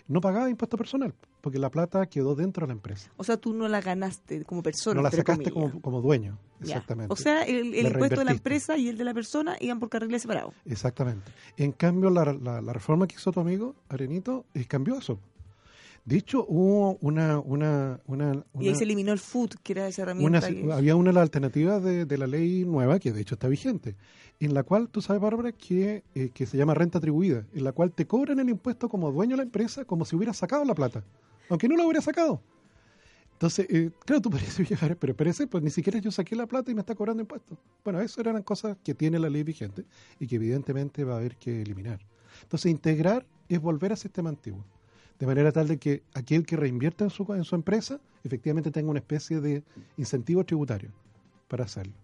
[0.09, 3.11] no pagabas impuesto personal porque la plata quedó dentro de la empresa.
[3.17, 4.97] O sea, tú no la ganaste como persona.
[4.97, 6.75] no la sacaste como, como dueño, Ya.
[6.75, 7.13] exactamente.
[7.13, 9.89] O sea, el, el impuesto de la empresa y el de la persona iban por
[9.89, 10.55] carriles separados.
[10.65, 11.31] Exactamente.
[11.57, 15.19] En cambio, la, la- la reforma que hizo tu amigo, Arenito, eh, cambió eso.
[16.07, 17.39] De hecho, hubo una...
[17.41, 20.41] una, una, Y ahí se eliminó el food, que era esa herramienta.
[20.49, 23.49] que- había una de las alternativas de, de la ley nueva, que de hecho está
[23.49, 23.97] vigente,
[24.39, 27.73] en la cual, tú sabes, Bárbara, que, eh, que se llama renta atribuida, en la
[27.73, 30.75] cual te cobran el impuesto como dueño de la empresa como si hubiera sacado la
[30.77, 31.03] plata,
[31.49, 32.41] aunque no la hubiera sacado.
[33.33, 36.71] Entonces, eh, claro, tú podrías decir, pero parece, pues ni siquiera yo saqué la plata
[36.71, 37.59] y me está cobrando impuestos.
[37.85, 39.85] Bueno, eso eran cosas que tiene la ley vigente
[40.21, 41.99] y que evidentemente va a haber que eliminar.
[42.43, 44.65] Entonces, integrar es volver al sistema antiguo,
[45.19, 48.91] de manera tal de que aquel que reinvierta en su, en su empresa efectivamente tenga
[48.91, 49.62] una especie de
[49.97, 50.91] incentivo tributario
[51.49, 51.95] para hacerlo.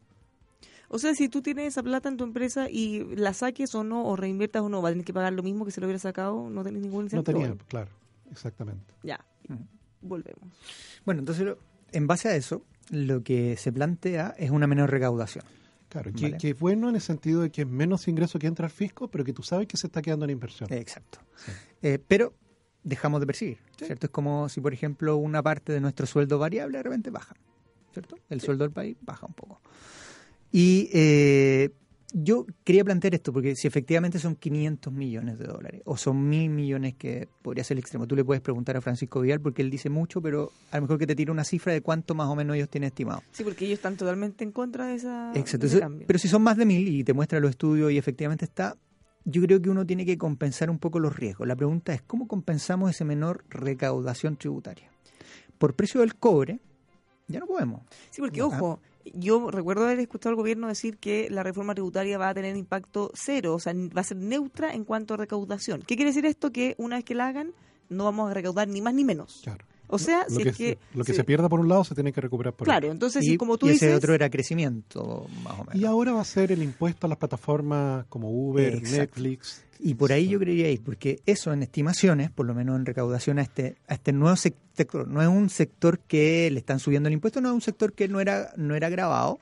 [0.89, 4.05] O sea, si tú tienes esa plata en tu empresa y la saques o no,
[4.07, 5.99] o reinviertas o no, vas a tener que pagar lo mismo que si lo hubiera
[5.99, 7.41] sacado, no tenés ningún No incentivo.
[7.41, 7.91] tenía, claro,
[8.31, 8.93] exactamente.
[9.03, 9.25] Ya,
[10.03, 10.51] volvemos.
[11.07, 11.57] Bueno, entonces,
[11.93, 15.45] en base a eso, lo que se plantea es una menor recaudación.
[15.89, 16.37] Claro, que, Vale.
[16.39, 19.09] que es bueno en el sentido de que es menos ingreso que entra al fisco,
[19.09, 20.73] pero que tú sabes que se está quedando en inversión.
[20.73, 21.19] Exacto.
[21.37, 21.53] Sí.
[21.83, 22.35] Eh, pero
[22.85, 23.87] dejamos de percibir, Sí.
[23.87, 24.07] ¿cierto?
[24.07, 27.35] Es como si, por ejemplo, una parte de nuestro sueldo variable de repente baja,
[27.93, 28.17] ¿cierto?
[28.29, 29.61] El sueldo del país baja un poco.
[30.51, 31.71] Y eh,
[32.13, 36.51] yo quería plantear esto, porque si efectivamente son 500 millones de dólares, o son mil
[36.51, 39.71] millones que podría ser el extremo, tú le puedes preguntar a Francisco Vidal, porque él
[39.71, 42.35] dice mucho, pero a lo mejor que te tire una cifra de cuánto más o
[42.37, 43.23] menos ellos tienen estimado.
[43.33, 45.45] Sí, porque ellos están totalmente en contra de, esa, de Exacto.
[45.45, 46.07] ese Entonces, cambio.
[46.07, 48.77] pero si son más de mil y te muestra los estudios y efectivamente está,
[49.25, 51.47] yo creo que uno tiene que compensar un poco los riesgos.
[51.47, 54.91] La pregunta es, ¿cómo compensamos esa menor recaudación tributaria?
[55.59, 56.61] Por precio del cobre,
[57.29, 57.83] ya no podemos.
[58.11, 58.81] Sí, porque ojo,
[59.15, 63.11] yo recuerdo haber escuchado al gobierno decir que la reforma tributaria va a tener impacto
[63.15, 65.83] cero, o sea, va a ser neutra en cuanto a recaudación.
[65.83, 66.53] ¿Qué quiere decir esto?
[66.53, 67.53] Que una vez que la hagan,
[67.89, 69.41] no vamos a recaudar ni más ni menos.
[69.45, 69.65] Claro.
[69.95, 70.79] O sea, lo si que, es que...
[70.95, 71.17] lo que sí.
[71.17, 72.93] se pierda por un lado se tiene que recuperar por Claro, otro.
[72.93, 73.89] entonces, y, como tú y dices...
[73.89, 75.75] ese otro era crecimiento, más o menos.
[75.75, 78.99] Y ahora va a ser el impuesto a las plataformas como Uber, Exacto.
[79.21, 79.65] Netflix.
[79.81, 83.39] Y por ahí yo creería ir, porque eso en estimaciones, por lo menos en recaudación
[83.39, 87.09] a este, a este nuevo sec- sector, no es un sector que le están subiendo
[87.09, 89.41] el impuesto, no es un sector que no era, no era grabado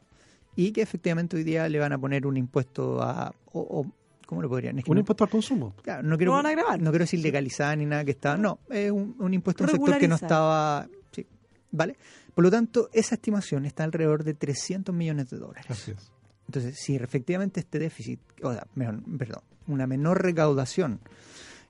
[0.57, 3.35] y que efectivamente hoy día le van a poner un impuesto a...
[3.53, 3.87] O, o-
[4.31, 4.79] ¿Cómo lo podrían?
[4.79, 5.75] Es que Un no- impuesto al consumo.
[5.83, 6.81] claro, no quiero, Lo van a grabar.
[6.81, 8.37] no quiero decir legalizar ni nada que está...
[8.37, 10.87] No, es un, un impuesto a un sector que no estaba...
[11.11, 11.27] Sí,
[11.73, 11.97] ¿vale?
[12.33, 15.67] Por lo tanto, esa estimación está alrededor de 300 millones de dólares.
[15.69, 16.13] Así es.
[16.47, 21.01] Entonces, si efectivamente este déficit, o sea, mejor, perdón, una menor recaudación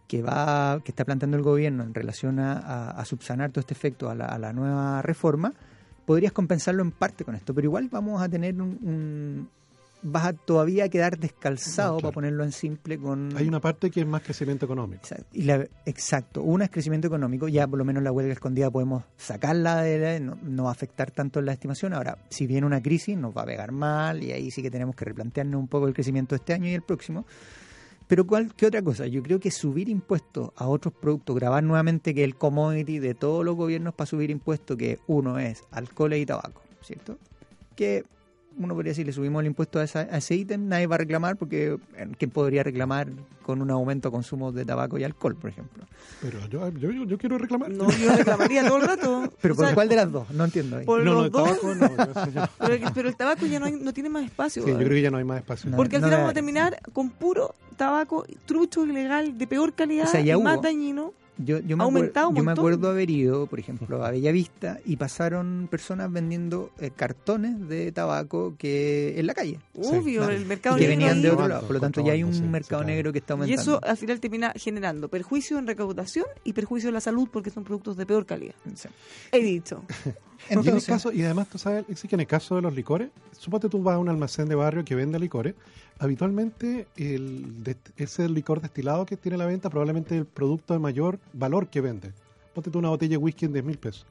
[0.07, 3.73] que va, que está planteando el gobierno en relación a, a- a subsanar todo este
[3.73, 5.55] efecto a la, a la nueva reforma,
[6.05, 9.49] podrías compensarlo en parte con esto, pero igual vamos a tener un, un-
[10.03, 12.03] vas a todavía quedar descalzado, claro.
[12.03, 15.03] para ponerlo en simple, con Hay una parte que es más crecimiento económico.
[15.03, 15.27] Exacto.
[15.33, 19.05] Y la- exacto, una es crecimiento económico, ya por lo menos la huelga escondida podemos
[19.17, 21.93] sacarla, de la- no, no va a afectar tanto la estimación.
[21.95, 24.95] Ahora, si viene una crisis, nos va a pegar mal y ahí sí que tenemos
[24.97, 27.27] que replantearnos un poco el crecimiento de este año y el próximo.
[28.07, 29.07] Pero ¿cuál, ¿qué otra cosa?
[29.07, 33.45] Yo creo que subir impuestos a otros productos, grabar nuevamente que el commodity de todos
[33.45, 37.19] los gobiernos para subir impuestos, que uno es alcohol y tabaco, ¿cierto?
[37.77, 38.05] Que
[38.59, 40.99] uno podría decir, le subimos el impuesto a, esa- a ese ítem, nadie va a
[40.99, 43.09] reclamar porque eh, ¿quién podría reclamar
[43.43, 45.85] con un aumento de consumo de tabaco y alcohol, por ejemplo?
[46.21, 47.71] Pero yo, yo, yo- quiero reclamar.
[47.71, 49.33] No, yo reclamaría todo el rato.
[49.41, 50.31] Pero O ¿por sea, cuál de las dos?
[50.31, 50.85] No entiendo ahí.
[50.85, 51.45] por no, los dos.
[51.61, 52.31] tabaco no.
[52.33, 54.63] yo- Pero, el- pero el tabaco ya no, hay- no tiene más espacio.
[54.65, 55.71] sí, yo creo que ya no hay más espacio.
[55.71, 55.77] No.
[55.77, 60.11] Porque al final vamos a terminar con puro tabaco trucho ilegal de peor calidad O
[60.11, 61.13] sea, ya y más dañino.
[61.45, 64.79] Yo, yo me, ha aumentado un yo me acuerdo haber ido, por ejemplo, a Bellavista
[64.85, 69.59] y pasaron personas vendiendo eh, cartones de tabaco que en la calle.
[69.75, 70.35] Obvio, claro.
[70.35, 71.67] el mercado que negro venían de otro lado.
[71.67, 72.87] Por lo tanto, ya hay un sí, mercado sí, claro.
[72.87, 73.63] negro que está Y aumentando.
[73.63, 77.65] eso al final termina generando perjuicio en recaudación y perjuicio en la salud porque son
[77.65, 78.55] productos de peor calidad.
[78.75, 78.89] Sí.
[79.33, 79.83] He dicho.
[80.49, 82.63] y, en el Entonces, caso, y además, tú sabes, sí que en el caso de
[82.63, 85.55] los licores, suponte tú vas a un almacén de barrio que vende licores,
[85.99, 91.19] habitualmente el, ese licor destilado que tiene la venta probablemente es el producto de mayor
[91.33, 92.13] valor que vende.
[92.55, 94.07] Ponte tú una botella de whisky en 10 mil pesos.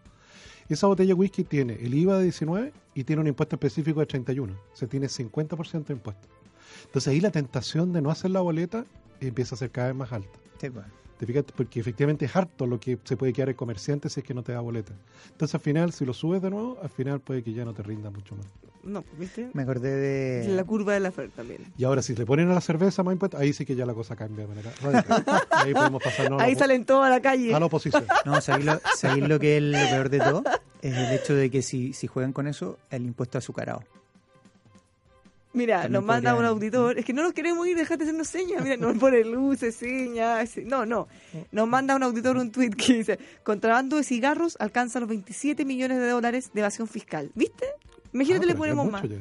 [0.70, 4.06] Esa botella de whisky tiene el IVA de 19 y tiene un impuesto específico de
[4.06, 4.54] 31.
[4.54, 6.28] O sea, tiene 50% de impuesto.
[6.86, 8.86] Entonces ahí la tentación de no hacer la boleta
[9.20, 10.30] empieza a ser cada vez más alta.
[10.62, 10.86] sí, pues.
[11.20, 11.44] ¿Te fijas?
[11.54, 14.42] Porque efectivamente es harto lo que se puede quedar el comerciante si es que no
[14.42, 14.94] te da boleta.
[15.32, 17.84] Entonces al final, si lo subes de nuevo, al final puede que ya no te
[17.84, 18.46] rinda mucho más.
[18.84, 19.50] No, ¿viste?
[19.52, 20.48] Me acordé de...
[20.56, 21.66] La curva de la oferta también.
[21.78, 23.94] Y ahora si le ponen a la cerveza más impuestos, ahí sí que ya la
[23.94, 25.26] cosa cambia de manera radical.
[25.52, 27.54] ahí podemos pasarnos a Ahí la, salen todos a la calle.
[27.54, 28.06] a la oposición.
[28.26, 30.44] No, ¿sabéis lo, sabéis lo que es lo peor de todo?
[30.82, 33.84] Es el hecho de que si, si juegan con eso, el impuesto azucarado.
[35.60, 36.98] Mira, También nos manda un auditor.
[36.98, 38.64] Es que no nos queremos ir, dejate hacernos señas.
[38.64, 40.50] Mira, nos pone luces, señas.
[40.66, 41.08] No, no.
[41.52, 46.00] Nos manda un auditor un tweet que dice: Contrabando de cigarros alcanza los 27 millones
[46.00, 47.30] de dólares de evasión fiscal.
[47.36, 47.66] ¿Viste?
[48.14, 49.04] Imagínate, Ah, le ponemos más.
[49.04, 49.18] ya.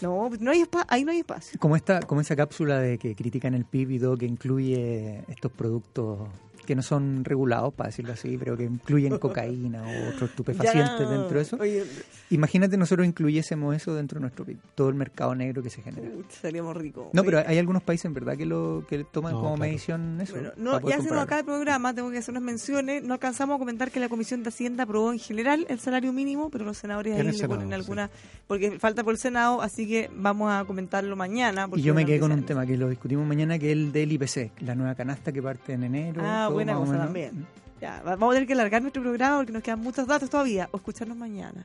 [0.00, 1.58] No, pues no hay ahí no hay espacio.
[1.58, 5.50] Como esta, como esa cápsula de que critican el PIB y todo, que incluye estos
[5.50, 6.28] productos
[6.68, 11.08] que no son regulados, para decirlo así, pero que incluyen cocaína o otros estupefacientes Ya.
[11.08, 11.56] dentro de eso.
[11.58, 11.84] Oye,
[12.30, 14.44] Imagínate nosotros incluyésemos eso dentro de nuestro
[14.74, 16.10] todo el mercado negro que se genera.
[16.10, 17.06] pucha, seríamos ricos.
[17.14, 19.70] No, pero hay algunos países en verdad que lo que toman No, como claro.
[19.70, 20.34] medición eso.
[20.34, 21.20] Bueno, no, ya compararlo.
[21.22, 23.02] acaba el programa, tengo que hacer unas menciones.
[23.02, 26.50] No alcanzamos a comentar que la Comisión de Hacienda aprobó en general el salario mínimo,
[26.50, 27.74] pero los senadores En ahí le Senado, ponen sí.
[27.74, 28.10] alguna.
[28.46, 31.66] Porque falta por el Senado, así que vamos a comentarlo mañana.
[31.66, 33.90] porque Y yo me quedé con un tema que lo discutimos mañana, que es el
[33.90, 36.20] del IPC, la nueva canasta que parte en enero.
[36.22, 37.06] Ah, todo buena cosa menos.
[37.06, 37.46] también.
[37.80, 40.68] Ya, va- vamos a tener que alargar nuestro programa porque nos quedan muchos datos todavía,
[40.72, 41.64] o escucharnos mañana.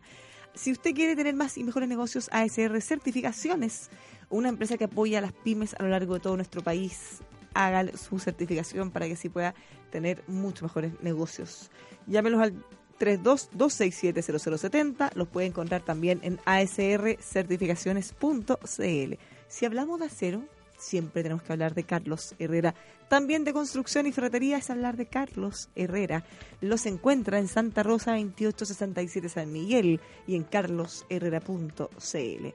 [0.53, 3.89] Si usted quiere tener más y mejores negocios, ASR Certificaciones,
[4.29, 7.21] una empresa que apoya a las pymes a lo largo de todo nuestro país,
[7.55, 9.55] haga su certificación para que así pueda
[9.91, 11.69] tener muchos mejores negocios.
[12.07, 12.53] Llámelos al
[12.99, 19.13] 32-267-0070, los puede encontrar también en asrcertificaciones.cl.
[19.47, 20.43] Si hablamos de acero,
[20.83, 22.75] siempre tenemos que hablar de Carlos Herrera.
[23.07, 26.25] También de construcción y ferretería es hablar de Carlos Herrera.
[26.61, 32.47] Los encuentra en Santa Rosa 2867 San Miguel y en carlosherrera.cl.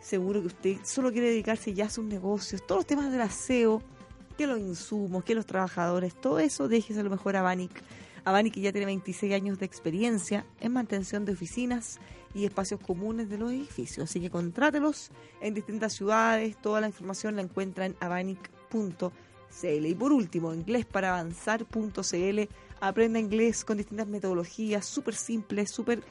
[0.00, 3.82] Seguro que usted solo quiere dedicarse ya a sus negocios, todos los temas del aseo,
[4.36, 7.82] que los insumos, que los trabajadores, todo eso déjese a lo mejor a Banic.
[8.24, 11.98] Avani que ya tiene 26 años de experiencia en mantención de oficinas
[12.34, 14.10] y espacios comunes de los edificios.
[14.10, 15.10] Así que contrátelos
[15.40, 16.56] en distintas ciudades.
[16.60, 19.86] Toda la información la encuentra en avanic.cl.
[19.86, 22.40] Y por último, inglesparavanzar.cl.
[22.80, 26.02] Aprenda inglés con distintas metodologías súper simples, súper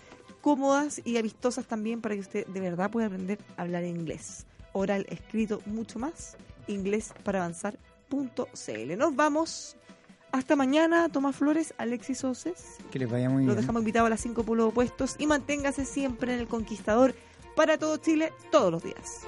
[0.42, 4.46] cómodas y amistosas también para que usted de verdad pueda aprender a hablar inglés.
[4.74, 6.38] Oral, escrito, mucho más.
[6.68, 8.98] Inglés para avanzar.cl.
[8.98, 9.78] Nos vamos.
[10.32, 12.78] Hasta mañana, Tomás Flores, Alexis Oces.
[12.90, 13.62] Que les vaya muy Los bien.
[13.62, 17.14] dejamos invitados a las cinco pueblos opuestos y manténgase siempre en el Conquistador
[17.56, 19.22] para todo Chile todos los días.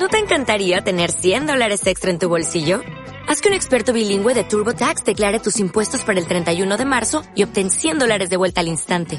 [0.00, 2.80] ¿No te encantaría tener 100 dólares extra en tu bolsillo?
[3.26, 7.22] Haz que un experto bilingüe de TurboTax declare tus impuestos para el 31 de marzo
[7.34, 9.18] y obtén 100 dólares de vuelta al instante.